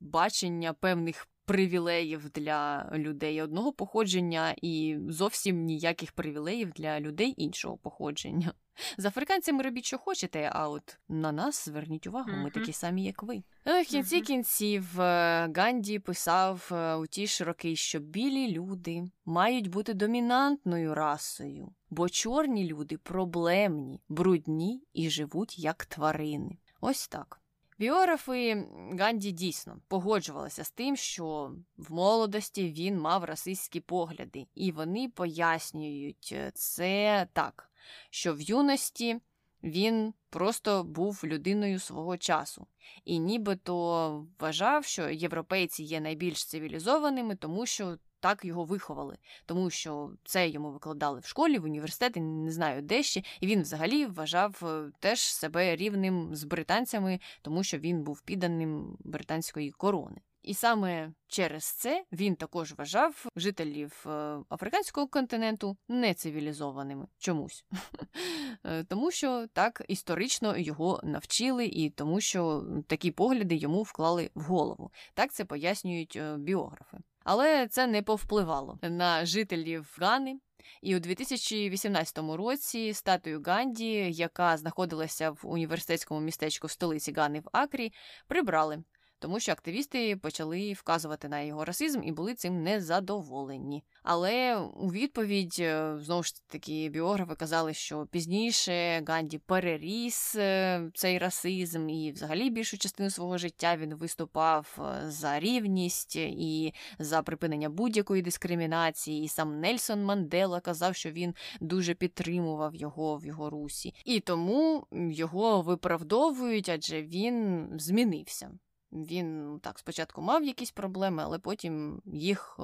[0.00, 8.52] бачення певних привілеїв для людей одного походження і зовсім ніяких привілеїв для людей іншого походження.
[8.98, 13.22] З африканцями робіть, що хочете, а от на нас зверніть увагу, ми такі самі, як
[13.22, 13.42] ви.
[13.64, 19.68] В кінці кінців е, Ганді писав е, у ті ж роки, що білі люди мають
[19.68, 26.58] бути домінантною расою, бо чорні люди проблемні, брудні і живуть як тварини.
[26.80, 27.40] Ось так.
[27.78, 28.66] Біографи
[28.98, 36.36] Ганді дійсно погоджувалися з тим, що в молодості він мав расистські погляди, і вони пояснюють
[36.54, 37.70] це так,
[38.10, 39.20] що в юності
[39.62, 42.66] Він просто був людиною свого часу.
[43.04, 50.10] І нібито вважав, що європейці є найбільш цивілізованими, тому що так його виховали, тому що
[50.24, 54.60] це йому викладали в школі, в університеті, не знаю де ще, і він взагалі вважав
[54.62, 60.20] е, теж себе рівним з британцями, тому що він був підданим британської корони.
[60.42, 67.64] І саме через це він також вважав жителів е, африканського континенту нецивілізованими чомусь,
[68.64, 74.42] е, тому що так історично його навчили, і тому що такі погляди йому вклали в
[74.42, 74.90] голову.
[75.14, 76.98] Так це пояснюють біографи.
[77.30, 80.40] Але це не повпливало на жителів Гани.
[80.82, 87.92] І у 2018 році статую Ганді, яка знаходилася в університетському містечку столиці Гани в Акрі,
[88.28, 88.82] прибрали
[89.18, 93.84] тому що активісти почали вказувати на його расизм і були цим незадоволені.
[94.02, 101.18] Але у відповідь е, знову ж таки біографи казали, що пізніше Ганді переріс е, цей
[101.18, 107.68] расизм, і взагалі більшу частину свого життя він виступав е, за рівність і за припинення
[107.68, 109.24] будь-якої дискримінації.
[109.24, 114.86] І сам Нельсон Мандела казав, що він дуже підтримував його в його русі, і тому
[114.92, 118.50] його виправдовують, адже він змінився.
[118.92, 122.62] Він так спочатку мав якісь проблеми, але потім їх е,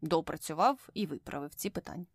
[0.00, 2.06] допрацював і виправив ці питання.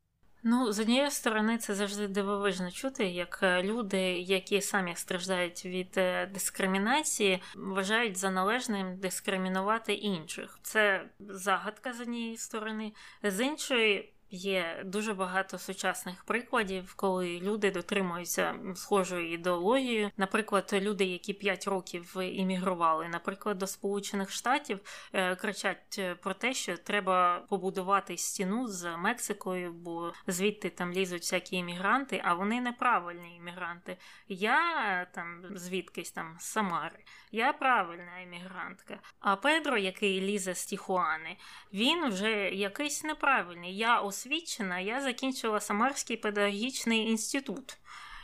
[0.43, 5.97] Ну, з однієї сторони, це завжди дивовижно чути, як е, люди, які самі страждають від
[5.97, 10.59] е, дискримінації, вважають за належним дискримінувати інших.
[10.62, 12.93] Це загадка з однієї сторони,
[13.24, 14.14] з іншої.
[14.34, 20.12] Є дуже багато сучасних прикладів, коли люди дотримуються схожої ідеології.
[20.18, 24.80] Наприклад, люди, які 5 років іммігрували, наприклад, до Сполучених Штатів,
[25.14, 31.22] е, кричать е, про те, що треба побудувати стіну з Мексикою, бо звідти там лізуть
[31.22, 33.98] всякі іммігранти, а вони неправильні іммігранти.
[34.28, 37.00] Я е, там звідкись там з Самари,
[37.32, 39.00] я правильна іммігрантка.
[39.20, 41.38] А Педро, який лізе з Тіхуани,
[41.74, 43.78] він вже якийсь неправильний.
[43.78, 47.78] Я освічена, я закінчила Самарський педагогічний інститут.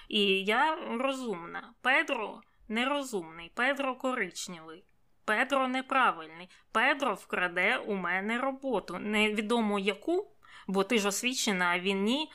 [0.10, 1.74] І я розумна.
[1.82, 4.84] Педро нерозумний, Педро коричневий.
[5.26, 6.50] Педро неправильний.
[6.72, 8.98] Педро вкраде у мене роботу.
[9.00, 10.32] Невідомо яку,
[10.68, 12.32] бо ти ж освічена, а він ні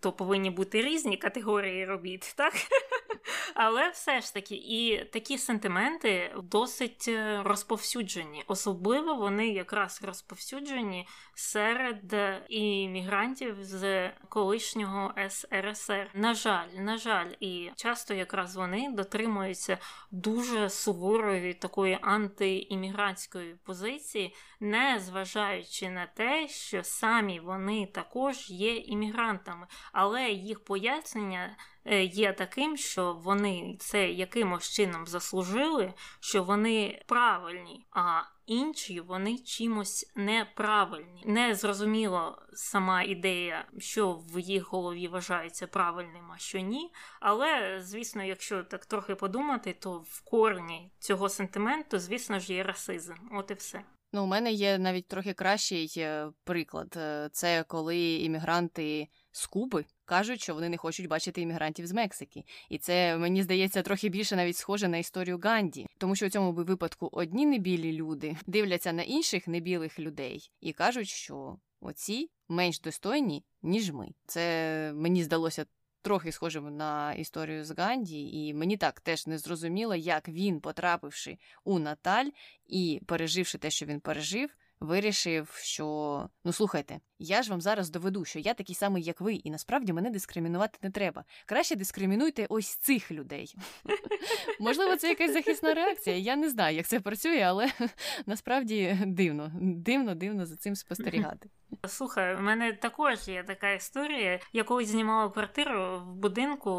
[0.00, 2.54] то повинні бути різні категорії робіт, так?
[3.54, 8.44] Але все ж таки, і такі сентименти досить е, розповсюджені.
[8.46, 12.16] Особливо вони якраз розповсюджені серед
[12.48, 16.10] іммігрантів з колишнього СРСР.
[16.14, 19.78] На жаль, на жаль, і часто якраз вони дотримуються
[20.10, 29.66] дуже суворої такої антиіммігрантської позиції, не зважаючи на те, що самі вони також є іммігрантами
[29.92, 37.86] але їх пояснення е, є таким, що вони це якимось чином заслужили, що вони правильні,
[37.90, 41.22] а інші вони чимось неправильні.
[41.26, 46.92] Не зрозуміло сама ідея, що в їх голові вважається правильним, а що ні.
[47.20, 53.14] Але, звісно, якщо так трохи подумати, то в корені цього сентименту, звісно ж, є расизм.
[53.32, 53.82] От і все.
[54.12, 56.94] Ну, у мене є навіть трохи кращий е, приклад.
[56.96, 62.44] Е, це коли іммігранти з Куби кажуть, що вони не хочуть бачити іммігрантів з Мексики.
[62.68, 66.52] І це мені здається трохи більше навіть схоже на історію Ганді, тому що у цьому
[66.52, 73.44] випадку одні небілі люди дивляться на інших небілих людей і кажуть, що оці менш достойні,
[73.62, 74.08] ніж ми.
[74.26, 75.66] Це мені здалося.
[76.06, 81.38] Трохи схожим на історію з Ганді, і мені так теж не зрозуміло, як він, потрапивши
[81.64, 82.26] у Наталь
[82.66, 88.24] і переживши те, що він пережив, вирішив, що ну слухайте, я ж вам зараз доведу,
[88.24, 91.24] що я такий самий, як ви, і насправді мене дискримінувати не треба.
[91.46, 93.54] Краще дискримінуйте ось цих людей.
[94.60, 96.16] Можливо, це якась захисна реакція.
[96.16, 97.72] Я не знаю, як це працює, але
[98.26, 101.48] насправді дивно, дивно, дивно за цим спостерігати.
[101.86, 104.40] Слухай, у мене також є така історія.
[104.52, 106.70] Я колись знімала квартиру в будинку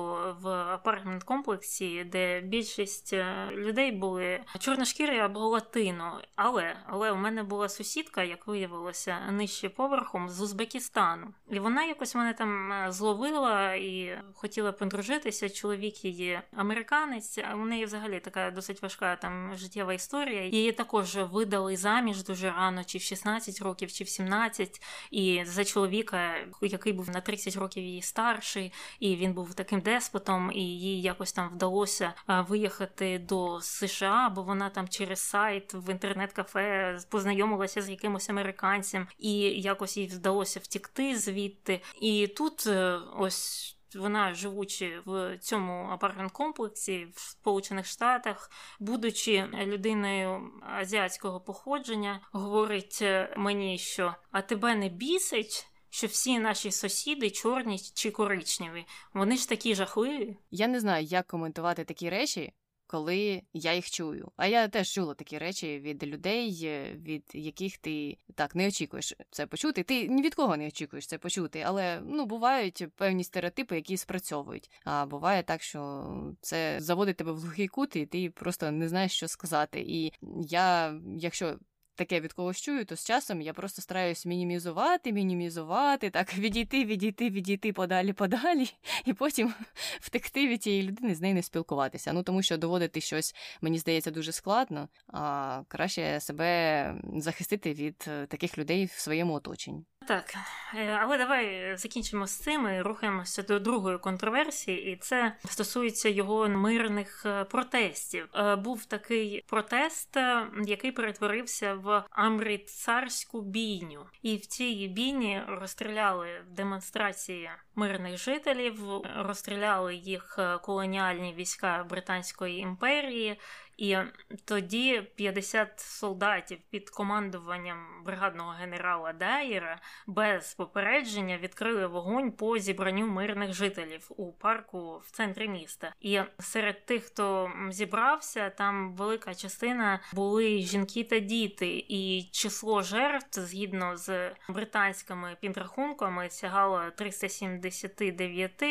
[0.41, 6.21] в apartment комплексі, де більшість е, людей були чорношкірі або латино.
[6.35, 11.33] Але але у мене була сусідка, як виявилося, нижче поверхом з Узбекистану.
[11.51, 15.49] І вона якось мене там е, зловила і хотіла подружитися.
[15.49, 20.45] Чоловік її американець, а у неї взагалі така досить важка там життєва історія.
[20.45, 25.65] Її також видали заміж дуже рано, чи в 16 років, чи в 17 і за
[25.65, 31.01] чоловіка, який був на 30 років її старший, і він був таким деспотом, і їй
[31.01, 37.89] якось там вдалося виїхати до США, бо вона там через сайт в інтернет-кафе познайомилася з
[37.89, 41.81] якимось американцем, і якось їй вдалося втікти звідти.
[42.01, 50.51] І тут е, ось вона живучи в цьому apartment комплексі в Сполучених Штатах, будучи людиною
[50.61, 53.03] азіатського походження, говорить
[53.37, 55.67] мені, що а тебе не бісить.
[55.89, 60.37] Що всі наші сусіди чорні чи коричневі, вони ж такі жахливі.
[60.51, 62.53] Я не знаю, як коментувати такі речі,
[62.87, 64.31] коли я їх чую.
[64.37, 69.13] А я теж чула такі речі від людей, е, від яких ти так не очікуєш
[69.31, 69.83] це почути.
[69.83, 74.71] Ти ні від кого не очікуєш це почути, але ну бувають певні стереотипи, які спрацьовують.
[74.83, 76.05] А буває так, що
[76.41, 79.83] це заводить тебе в глухий кут, і ти просто не знаєш, що сказати.
[79.87, 81.57] І я, якщо
[81.97, 87.29] таке від когось чую, то з часом я просто стараюсь мінімізувати, мінімізувати, так відійти, відійти,
[87.29, 88.73] відійти подалі, подалі,
[89.05, 89.53] і потім
[89.99, 92.13] втекти від тієї людини, з нею не спілкуватися.
[92.13, 98.25] Ну тому що доводити щось мені здається дуже складно, а краще себе захистити від е,
[98.25, 99.85] таких людей в своєму оточенні.
[100.07, 100.35] Так,
[100.75, 106.49] е, але давай закінчимо з цим і рухаємося до другої контроверсії, і це стосується його
[106.49, 108.27] мирних е, протестів.
[108.35, 110.17] Е, був такий протест,
[110.65, 118.79] який перетворився в амрицарську бійню, і в цій бійні розстріляли демонстрації мирних жителів,
[119.17, 123.39] розстріляли їх колоніальні війська Британської імперії.
[123.77, 123.97] І
[124.45, 133.53] тоді 50 солдатів під командуванням бригадного генерала Дайєра без попередження відкрили вогонь по зібранню мирних
[133.53, 135.93] жителів у парку в центрі міста.
[136.01, 143.41] І серед тих, хто зібрався, там велика частина були жінки та діти, і число жертв
[143.41, 148.63] згідно з британськими підрахунками сягало 379,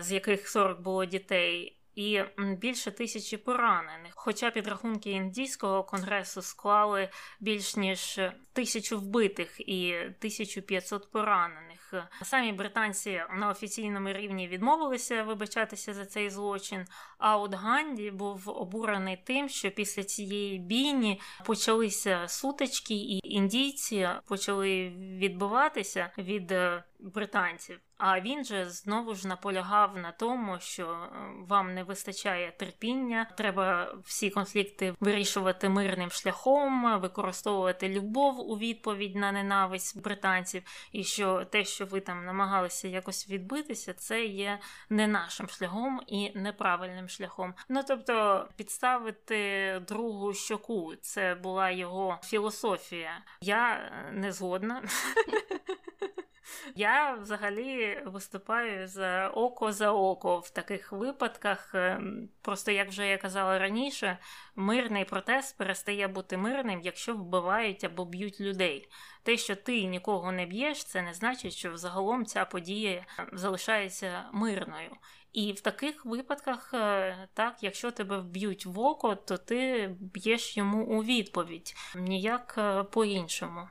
[0.00, 4.12] з яких 40 було дітей і більше тисячі поранених.
[4.14, 7.08] Хоча підрахунки індійського конгресу склали
[7.40, 8.20] більш ніж
[8.52, 11.85] тисячу вбитих і 1500 поранених.
[12.22, 16.84] Самі британці на офіційному рівні відмовилися вибачатися за цей злочин.
[17.18, 24.88] А от Ганді був обурений тим, що після цієї бійні почалися сутички, і індійці почали
[25.18, 27.80] відбиватися від е, британців.
[27.98, 31.08] А він же знову ж наполягав на тому, що е,
[31.48, 39.32] вам не вистачає терпіння, треба всі конфлікти вирішувати мирним шляхом, використовувати любов у відповідь на
[39.32, 40.62] ненависть британців,
[40.92, 44.58] і що те, що ви там намагалися якось відбитися, це є
[44.90, 47.54] не нашим шляхом і неправильним шляхом.
[47.68, 53.22] Ну тобто підставити другу щоку, це була його філософія.
[53.40, 54.82] Я не згодна.
[56.74, 61.74] Я взагалі виступаю за око за око в таких випадках.
[61.74, 64.18] Ем, просто як вже я казала раніше,
[64.56, 68.88] мирний протест перестає бути мирним, якщо вбивають або б'ють людей.
[69.22, 74.90] Те, що ти нікого не б'єш, це не значить, що взагалом ця подія залишається мирною.
[75.32, 80.86] І в таких випадках, е, так, якщо тебе вб'ють в око, то ти б'єш йому
[80.86, 83.68] у відповідь ніяк е, по-іншому.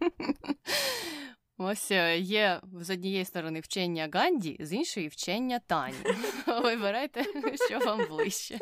[1.62, 5.94] Ось е, є з однієї сторони вчення Ганді, з іншої вчення Тані.
[6.62, 7.24] Вибирайте,
[7.68, 8.58] що вам ближче.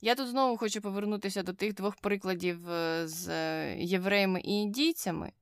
[0.00, 5.32] Я тут знову хочу повернутися до тих двох прикладів е, з е, євреями і індійцями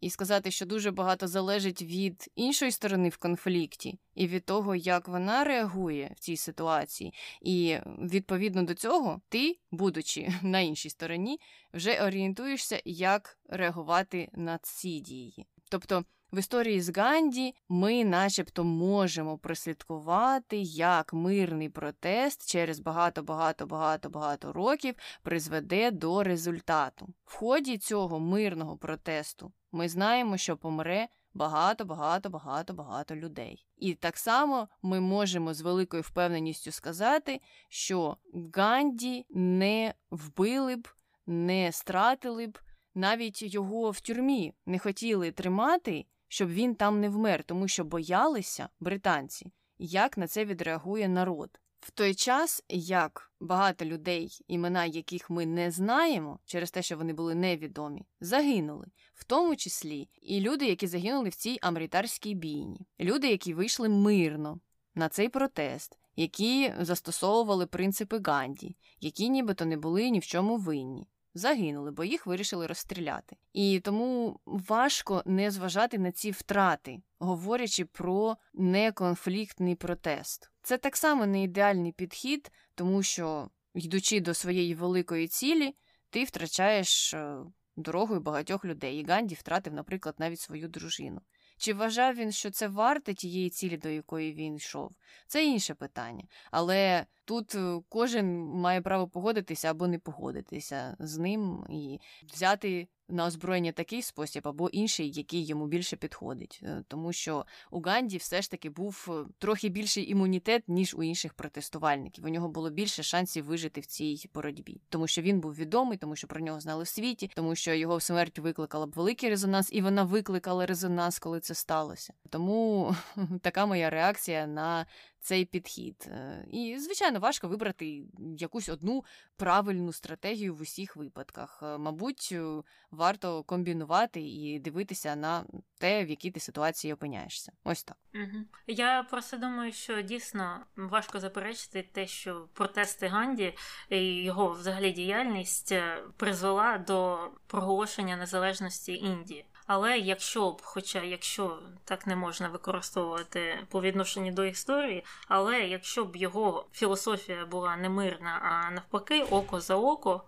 [0.00, 5.08] і сказати, що дуже багато залежить від іншої сторони в конфлікті і від того, як
[5.08, 7.14] вона реагує в цій ситуації.
[7.42, 11.40] І відповідно до цього, ти, будучи на іншій стороні,
[11.74, 15.46] вже орієнтуєшся, як реагувати на ці дії.
[15.70, 16.04] Тобто.
[16.32, 25.90] В історії з Ганді ми, начебто, можемо прослідкувати, як мирний протест через багато-багато-багато-багато років призведе
[25.90, 27.08] до результату.
[27.24, 33.66] В ході цього мирного протесту ми знаємо, що помре багато-багато-багато-багато людей.
[33.76, 38.16] І так само ми можемо з великою впевненістю сказати, що
[38.54, 40.88] Ганді не вбили б,
[41.26, 42.58] не стратили б,
[42.94, 48.68] навіть його в тюрмі не хотіли тримати, щоб він там не вмер, тому що боялися
[48.80, 51.60] британці, як на це відреагує народ.
[51.80, 57.12] В той час, як багато людей, імена яких ми не знаємо, через те, що вони
[57.12, 63.28] були невідомі, загинули, в тому числі і люди, які загинули в цій амрітарській бійні, люди,
[63.28, 64.60] які вийшли мирно
[64.94, 71.06] на цей протест, які застосовували принципи Ганді, які нібито не були ні в чому винні
[71.38, 73.36] загинули, бо їх вирішили розстріляти.
[73.52, 80.50] І тому важко не зважати на ці втрати, говорячи про неконфліктний протест.
[80.62, 85.74] Це так само не ідеальний підхід, тому що, йдучи до своєї великої цілі,
[86.10, 87.36] ти втрачаєш е,
[87.76, 89.00] дорогою багатьох людей.
[89.00, 91.20] І Ганді втратив, наприклад, навіть свою дружину.
[91.58, 94.90] Чи вважав він, що це варте тієї цілі, до якої він йшов?
[95.26, 96.24] Це інше питання.
[96.50, 101.98] Але тут е, кожен має право погодитися або не погодитися з ним і
[102.34, 106.60] взяти на озброєння такий спосіб або інший, який йому більше підходить.
[106.62, 111.02] Е, тому що у Ганді все ж таки був е, трохи більший імунітет, ніж у
[111.02, 112.24] інших протестувальників.
[112.24, 116.16] У нього було більше шансів вижити в цій боротьбі, тому що він був відомий, тому
[116.16, 119.82] що про нього знали в світі, тому що його смерть викликала б великий резонанс, і
[119.82, 122.12] вона викликала резонанс, коли це сталося.
[122.30, 122.94] Тому
[123.42, 124.86] така моя реакція на
[125.20, 126.08] цей підхід.
[126.08, 128.02] Е, і, звичайно, важко вибрати
[128.38, 129.04] якусь одну
[129.36, 131.60] правильну стратегію в усіх випадках.
[131.62, 135.44] Е, мабуть, е, варто комбінувати і дивитися на
[135.78, 137.52] те, в якій ти ситуації опиняєшся.
[137.64, 137.96] Ось так.
[138.14, 138.44] Угу.
[138.66, 143.54] Я просто думаю, що дійсно важко заперечити те, що протести Ганді
[143.90, 145.74] і його взагалі діяльність
[146.16, 149.44] призвела до проголошення незалежності Індії.
[149.68, 156.04] Але якщо б, хоча якщо так не можна використовувати по відношенню до історії, але якщо
[156.04, 160.24] б його філософія була не мирна, а навпаки, око за око.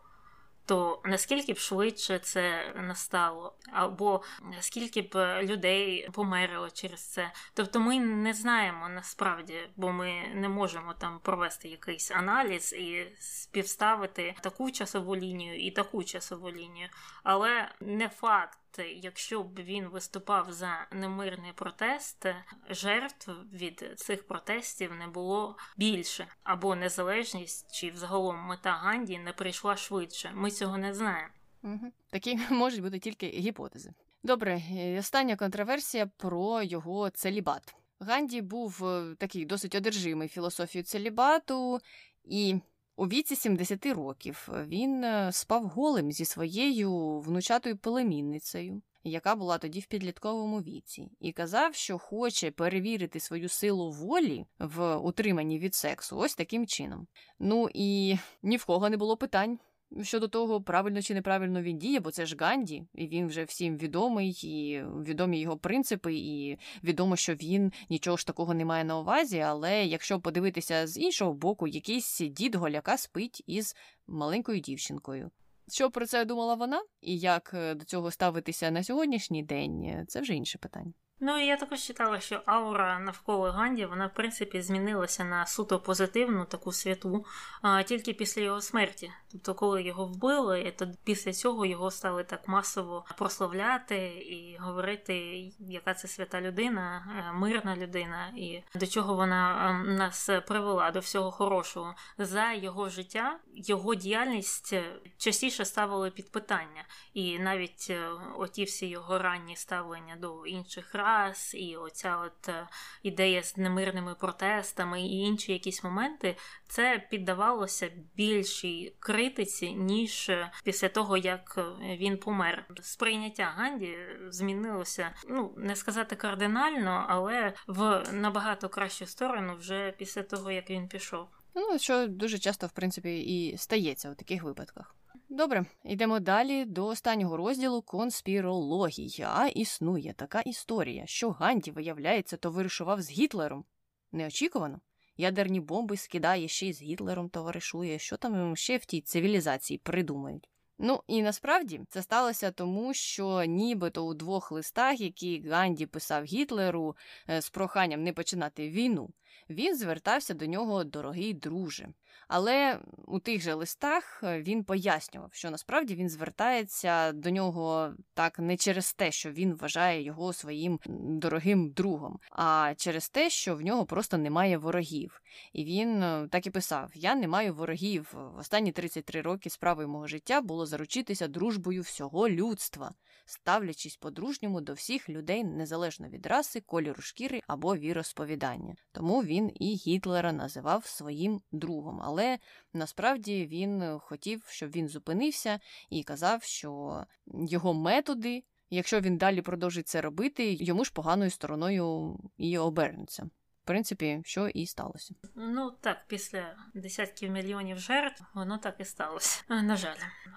[0.66, 4.22] То наскільки б швидше це настало, або
[4.60, 7.32] скільки б людей померло через це?
[7.54, 14.34] Тобто ми не знаємо насправді, бо ми не можемо там провести якийсь аналіз і співставити
[14.40, 16.88] таку часову лінію і таку часову лінію,
[17.22, 22.26] але не факт якщо б він виступав за немирний протест,
[22.70, 29.76] жертв від цих протестів не було більше, або незалежність чи взагалом мета Ганді не прийшла
[29.76, 30.32] швидше.
[30.34, 31.32] Ми цього не знаємо.
[31.62, 31.92] Угу.
[32.10, 33.92] Такі можуть бути тільки гіпотези.
[34.22, 34.62] Добре,
[34.98, 37.74] остання контроверсія про його целібат.
[38.00, 41.80] Ганді був е, такий досить одержимий філософією целібату,
[42.24, 42.60] і
[43.00, 49.80] у віці 70 років він е, спав голим зі своєю внучатою племінницею, яка була тоді
[49.80, 56.16] в підлітковому віці, і казав, що хоче перевірити свою силу волі в утриманні від сексу
[56.16, 57.06] ось таким чином.
[57.38, 59.58] Ну і ні в кого не було питань
[60.02, 63.78] щодо того, правильно чи неправильно він діє, бо це ж Ганді, і він вже всім
[63.78, 68.98] відомий, і відомі його принципи, і відомо, що він нічого ж такого не має на
[68.98, 69.38] увазі.
[69.38, 73.76] Але якщо подивитися з іншого боку, якийсь дід голяка спить із
[74.06, 75.30] маленькою дівчинкою.
[75.68, 80.20] Що про це думала вона, і як е, до цього ставитися на сьогоднішній день, це
[80.20, 80.92] вже інше питання.
[81.22, 85.78] Ну і я також читала, що аура навколо Ганді вона в принципі змінилася на суто
[85.80, 87.24] позитивну таку святу
[87.62, 89.12] а, тільки після його смерті.
[89.32, 95.14] Тобто, коли його вбили, то після цього його стали так масово прославляти і говорити,
[95.58, 101.00] яка це свята людина, е, мирна людина, і до чого вона ем, нас привела до
[101.00, 101.94] всього хорошого.
[102.18, 104.74] За його життя його діяльність
[105.16, 106.84] частіше ставили під питання,
[107.14, 112.48] і навіть е, оті всі його ранні ставлення до інших рад, час, і оця от
[112.48, 112.68] е,
[113.02, 116.36] ідея з немирними протестами і інші якісь моменти,
[116.68, 122.64] це піддавалося більшій критиці, ніж е, після того, як е, він помер.
[122.82, 123.96] Сприйняття Ганді
[124.28, 130.88] змінилося, ну не сказати кардинально, але в набагато кращу сторону вже після того, як він
[130.88, 131.28] пішов.
[131.54, 134.94] Ну, що дуже часто, в принципі, і стається у таких випадках.
[135.32, 139.46] Добре, йдемо далі до останнього розділу конспірологія.
[139.54, 143.64] Існує така історія, що Ганді, виявляється, товаришував з Гітлером.
[144.12, 144.80] Неочікувано.
[145.16, 150.48] Ядерні бомби скидає ще й з Гітлером товаришує, що там ще в тій цивілізації придумають.
[150.78, 156.96] Ну і насправді це сталося тому, що нібито у двох листах, які Ганді писав Гітлеру
[157.28, 159.10] е, з проханням не починати війну,
[159.50, 161.88] він звертався до нього дорогий друже.
[162.28, 168.38] Але у тих же листах е, він пояснював, що насправді він звертається до нього так
[168.38, 170.80] не через те, що він вважає його своїм
[171.20, 175.22] дорогим другом, а через те, що в нього просто немає ворогів.
[175.52, 178.14] І він е, так і писав: Я не маю ворогів.
[178.34, 182.92] В останні 33 роки справою мого життя було заручитися дружбою всього людства
[183.30, 188.74] ставлячись по-дружньому до всіх людей незалежно від раси, кольору шкіри або віросповідання.
[188.92, 192.00] Тому він і Гітлера називав своїм другом.
[192.04, 192.38] Але
[192.74, 195.60] насправді він хотів, щоб він зупинився
[195.90, 198.44] і казав, що його методи.
[198.72, 203.30] Якщо він далі продовжить це робити, йому ж поганою стороною і обернеться
[203.70, 205.14] принципі, що і сталося.
[205.36, 209.42] Ну так, після десятків мільйонів жертв воно так і сталося.
[209.48, 209.96] На жаль,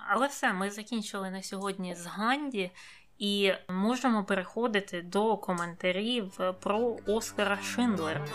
[0.09, 2.71] але все, ми закінчили на сьогодні з Ганді.
[3.17, 8.27] І можемо переходити до коментарів про Оскара Шиндлера.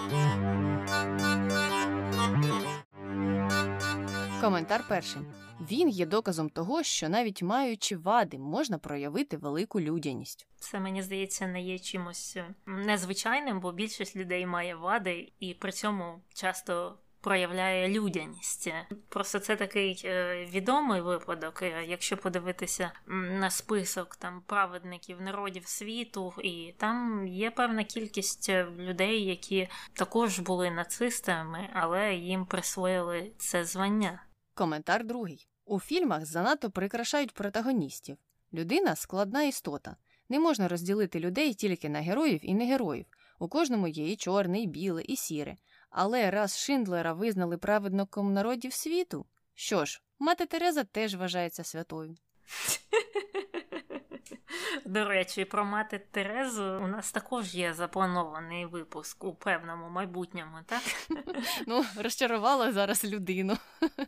[4.40, 5.22] Коментар перший.
[5.60, 10.46] Він є доказом того, що навіть маючи вади, можна проявити велику людяність.
[10.58, 15.72] Це мені здається не є чимось е, незвичайним, бо більшість людей має вади і при
[15.72, 18.72] цьому часто проявляє людяність.
[19.08, 21.62] Просто це такий е, відомий випадок.
[21.62, 28.66] Е, якщо подивитися на список там праведників народів світу, і там є певна кількість е,
[28.78, 34.22] людей, які також були нацистами, але їм присвоїли це звання.
[34.54, 38.16] Коментар другий у фільмах занадто прикрашають протагоністів.
[38.52, 39.96] Людина складна істота.
[40.28, 43.06] Не можна розділити людей тільки на героїв і не героїв.
[43.38, 45.56] У кожному є і чорне, і біле, і сіре.
[45.90, 52.16] Але раз Шиндлера визнали праведником народів світу, що ж, мати Тереза теж вважається святою.
[54.84, 60.82] До речі, про мати Терезу у нас також є запланований випуск у певному майбутньому, так?
[61.66, 63.56] Ну, розчарувала зараз людину.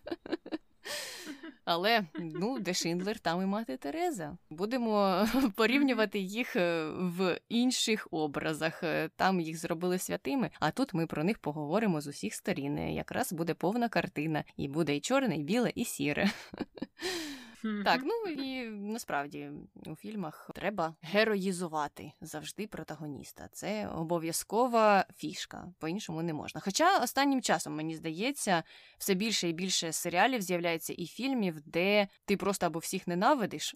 [1.73, 4.37] Але ну, де Шиндлер, там і мати Тереза.
[4.51, 5.27] Будемо
[5.57, 8.83] порівнювати їх е, в інших образах.
[8.83, 12.79] Е, там їх зробили святими, а тут ми про них поговоримо з усіх сторін.
[12.79, 16.31] Якраз буде повна картина, і буде і чорне, і біле, і сіре.
[17.85, 19.51] Так, ну і насправді
[19.87, 23.49] у фільмах треба героїзувати завжди протагоніста.
[23.53, 26.61] Це обов'язкова фішка, по-іншому не можна.
[26.61, 28.63] Хоча останнім часом, мені здається,
[28.99, 33.75] все більше і більше серіалів з'являється і фільмів, де ти просто або всіх ненавидиш,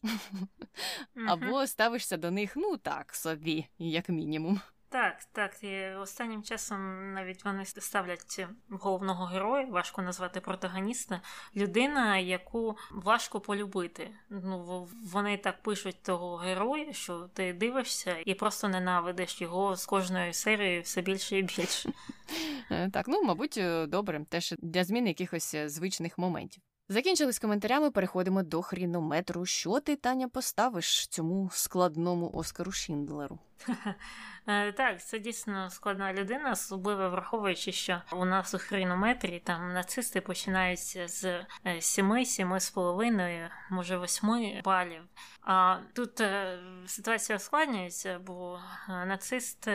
[1.28, 4.60] або ставишся до них, ну так, собі, як мінімум.
[4.94, 5.64] Так, так.
[5.64, 11.20] І останнім часом навіть вони ставлять головного героя, важко назвати протагоніста,
[11.56, 14.10] людина, яку важко полюбити.
[14.30, 20.32] Ну вони так пишуть того героя, що ти дивишся і просто ненавидиш його з кожною
[20.32, 21.92] серією все більше і більше.
[22.70, 26.62] Е, так, ну мабуть, е, добре, теж для зміни якихось е, звичних моментів.
[26.88, 29.46] Закінчили з коментарями, переходимо до хрінометру.
[29.46, 33.38] Що ти, Таня, поставиш цьому складному Оскару Шіндлеру?
[34.46, 40.20] Е, так, це дійсно складна людина, особливо враховуючи, що у нас у хрінометрі там нацисти
[40.20, 41.46] починаються з
[41.80, 45.02] 7, 7 з половиною, може 8 балів.
[45.42, 49.68] А тут е, ситуація ускладнюється, бо е, нацист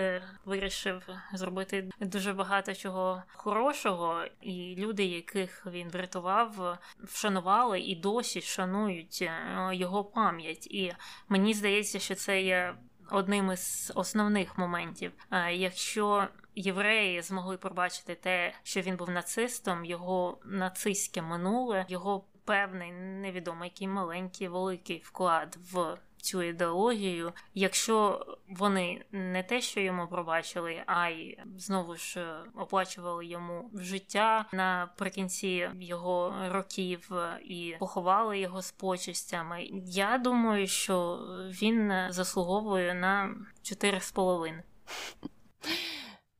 [0.45, 9.30] вирішив зробити дуже багато чого хорошого, і люди, яких він врятував, вшанували і досі шанують
[9.72, 10.68] його пам'ять.
[10.68, 10.93] І
[11.30, 12.76] мені здається, що це є
[13.11, 15.11] одним із основних моментів.
[15.52, 23.69] Якщо євреї змогли пробачити те, що він був нацистом, його нацистське минуле, його певний невідомий
[23.69, 31.09] який маленький великий вклад в цю ідеологію, якщо вони не те, що йому пробачили, а
[31.09, 37.11] й знову ж е, оплачували йому життя наприкінці його років
[37.45, 39.67] і поховали його з почестями.
[39.85, 41.19] Я думаю, що
[41.61, 44.63] він заслуговує на чотири з половиною.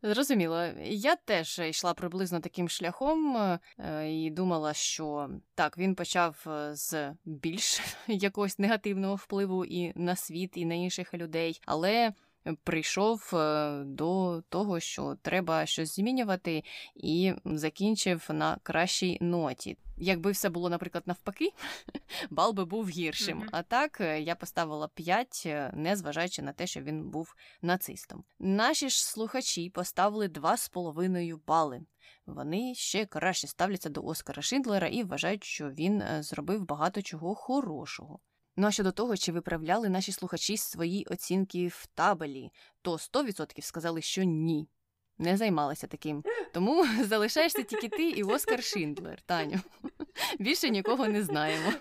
[0.04, 3.60] Зрозуміло, я теж йшла приблизно таким шляхом е,
[4.12, 10.52] і думала, що так, він почав е, з більш якогось негативного впливу і на світ,
[10.56, 12.14] і на інших людей, але
[12.64, 16.64] прийшов е, до того, що треба щось змінювати,
[16.96, 19.78] і закінчив на кращій ноті.
[19.98, 21.54] Якби все було, наприклад, навпаки,
[22.30, 23.40] бал би був гіршим.
[23.40, 23.50] Mm-hmm.
[23.52, 28.24] А так е, я поставила 5, е, незважаючи на те, що він був нацистом.
[28.40, 31.82] Наші ж слухачі поставили 2,5 бали.
[32.26, 38.20] Вони ще краще ставляться до Оскара Шиндлера і вважають, що він зробив багато чого хорошого.
[38.58, 42.52] Ну а щодо того, чи виправляли наші слухачі свої оцінки в табелі,
[42.82, 44.68] то 100% сказали, що ні.
[45.18, 46.24] Не займалися таким.
[46.54, 49.60] Тому залишаєшся тільки ти і Оскар Шиндлер, Таню.
[50.40, 51.72] Більше нікого не знаємо.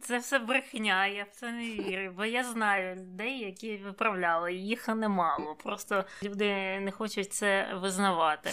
[0.00, 4.88] Це все брехня, я в це не вірю, бо я знаю людей, які виправляли, їх
[4.88, 5.54] немало.
[5.54, 8.50] Просто люди не хочуть це визнавати.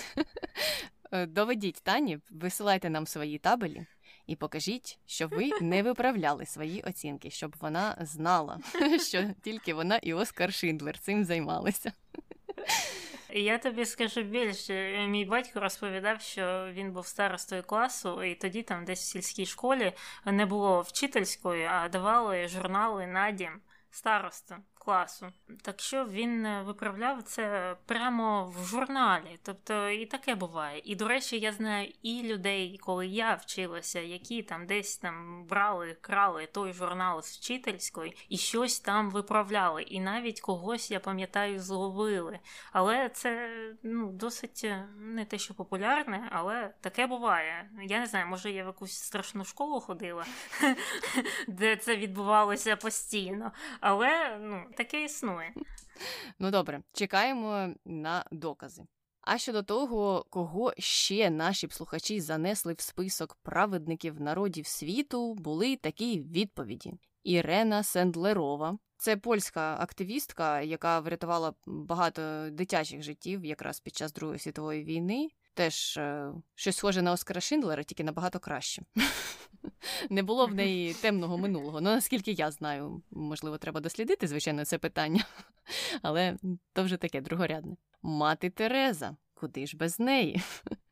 [1.12, 3.86] Е, доведіть Тані, висилайте нам свої табелі
[4.28, 8.60] і покажіть, що ви не виправляли свої оцінки, щоб вона знала,
[9.08, 11.94] що тільки вона і Оскар Шиндлер цим займалися.
[13.36, 18.86] Я тобі скажу більше, мій батько розповідав, що він був старостою класу, і тоді там
[18.86, 19.94] десь в сільській школі
[20.26, 25.28] не було вчительської, а давали журнали на дім старосту класу.
[25.62, 29.40] Так що він е, виправляв це прямо в журналі.
[29.44, 30.82] Тобто і таке буває.
[30.86, 35.98] І, до речі, я знаю і людей, коли я вчилася, які там десь там брали,
[36.02, 39.84] крали той журнал з вчительської і щось там виправляли.
[39.84, 42.40] І навіть когось, я пам'ятаю, зловили.
[42.72, 43.50] Але це
[43.84, 47.70] ну, досить е, не те, що популярне, але таке буває.
[47.84, 50.26] Я не знаю, може я в якусь страшну школу ходила,
[51.48, 53.52] де це відбувалося постійно.
[53.80, 55.54] Але ну, таке існує.
[56.40, 58.84] Ну добре, чекаємо на докази.
[59.22, 65.76] А щодо того, кого ще наші б слухачі занесли в список праведників народів світу, були
[65.76, 66.94] такі відповіді:
[67.24, 68.78] Ірена Сендлерова.
[68.98, 75.30] Це польська активістка, яка врятувала багато дитячих життів якраз під час Другої світової війни.
[75.54, 78.84] Теж е, щось схоже на Оскара Шиндлера, тільки набагато краще.
[80.10, 81.82] Не було в неї темного минулого.
[81.82, 85.26] Ну, наскільки я знаю, можливо, треба дослідити, звичайно, це питання,
[86.02, 86.38] але
[86.74, 87.76] то вже таке другорядне.
[88.02, 90.42] Мати Тереза, куди ж без неї?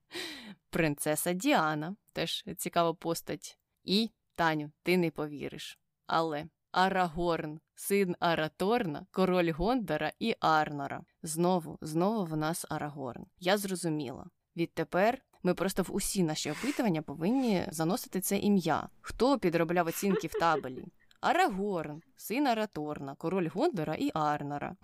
[0.69, 3.57] Принцеса Діана, теж цікава постать.
[3.83, 5.79] І, Таню, ти не повіриш.
[6.07, 11.01] Але Арагорн, син Араторна, король Гондора і Арнора.
[11.23, 13.25] Знову, знову в нас Арагорн.
[13.39, 14.25] Я зрозуміла.
[14.56, 18.90] Відтепер ми просто в усі наші опитування повинні заносити це ім'я.
[19.02, 20.86] Хто підробляв оцінки в табелі?
[21.22, 24.76] Арагорн, син Араторна, король Гондора і Арнора.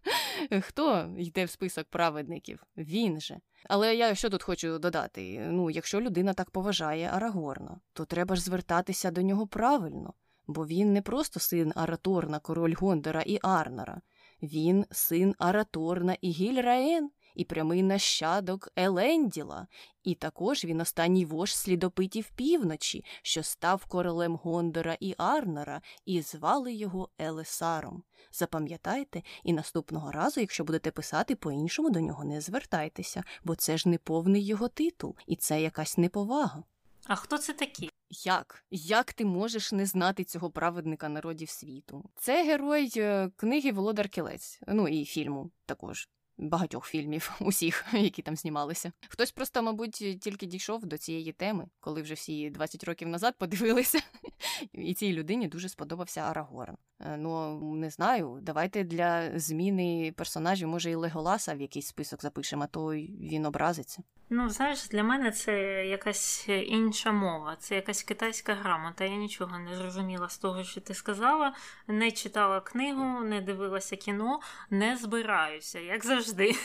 [0.60, 2.62] Хто йде в список праведників?
[2.76, 3.40] Він же.
[3.68, 5.46] Але я що тут хочу додати?
[5.50, 10.14] Ну, якщо людина так поважає Арагорна, то треба ж звертатися до нього правильно,
[10.46, 14.00] бо він не просто син Араторна, король Гондора і Арнора,
[14.42, 19.66] він син Араторна і Гільраен і прямий нащадок Еленділа,
[20.02, 26.72] і також він останній вож слідопитів півночі, що став королем Гондора і Арнора, і звали
[26.72, 28.02] його Елесаром.
[28.32, 33.88] Запам'ятайте, і наступного разу, якщо будете писати по-іншому, до нього не звертайтеся, бо це ж
[33.88, 36.64] не повний його титул, і це якась неповага.
[37.06, 37.90] А хто це такі?
[38.10, 38.64] Як?
[38.70, 42.10] Як ти можеш не знати цього праведника народів світу?
[42.16, 46.08] Це герой е, книги Володар Кілець, ну і фільму також
[46.40, 48.92] багатьох фільмів, усіх, які там знімалися.
[49.08, 53.98] Хтось просто, мабуть, тільки дійшов до цієї теми, коли вже всі 20 років назад подивилися,
[54.72, 56.76] і цій людині дуже сподобався Арагорн.
[57.06, 62.64] Е, ну не знаю, давайте для зміни персонажів, може, і Леголаса в якийсь список запишемо,
[62.64, 64.02] а то він образиться.
[64.30, 65.52] Ну, знаєш, для мене це
[65.86, 69.04] якась інша мова, це якась китайська грамота.
[69.04, 71.54] Я нічого не зрозуміла з того, що ти сказала.
[71.88, 74.40] Не читала книгу, не дивилася кіно,
[74.70, 76.54] не збираюся, як завжди.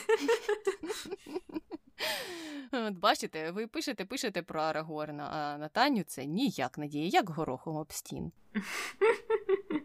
[2.71, 7.29] От Бачите, ви пишете, пишете про Арагорна, а на Таню це ніяк не діє, як
[7.29, 8.31] горохом об стін.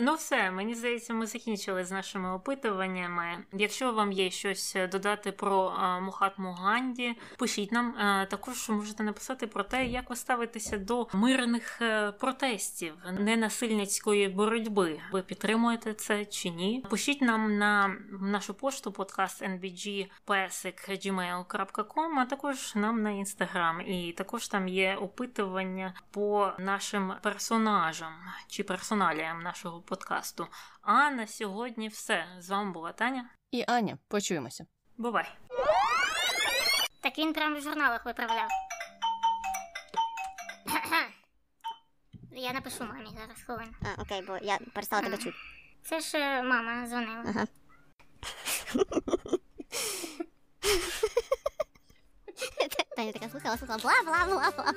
[0.00, 3.44] Ну, все, мені здається, ми закінчили з нашими опитуваннями.
[3.52, 7.94] Якщо вам є щось додати про а, Мухатму Ганді, пишіть нам.
[7.98, 15.00] А, також можете написати про те, як ви ставитеся до мирних е, протестів, ненасильницької боротьби.
[15.12, 16.84] Ви підтримуєте це чи ні?
[16.90, 23.80] Пишіть нам на нашу пошту подкаст nbgpesik.gmail.com, а також нам на інстаграм.
[23.80, 28.12] І також там є опитування по нашим персонажам
[28.48, 30.46] чи персоналіям нашого подкасту.
[30.82, 32.26] А на сьогодні все.
[32.38, 33.98] З вами була Таня і Аня.
[34.08, 34.66] Почуємося.
[34.96, 35.28] Бувай.
[37.00, 38.48] Так він прямо в журналах виправляв.
[42.30, 43.72] Я напишу мамі зараз хвилину.
[43.82, 45.36] А, окей, бо я перестала тебе чути.
[45.82, 47.24] Це ж е, мама дзвонила.
[47.26, 47.46] Ага.
[52.96, 54.72] Таня така слухала, слухала, бла-бла-бла-бла.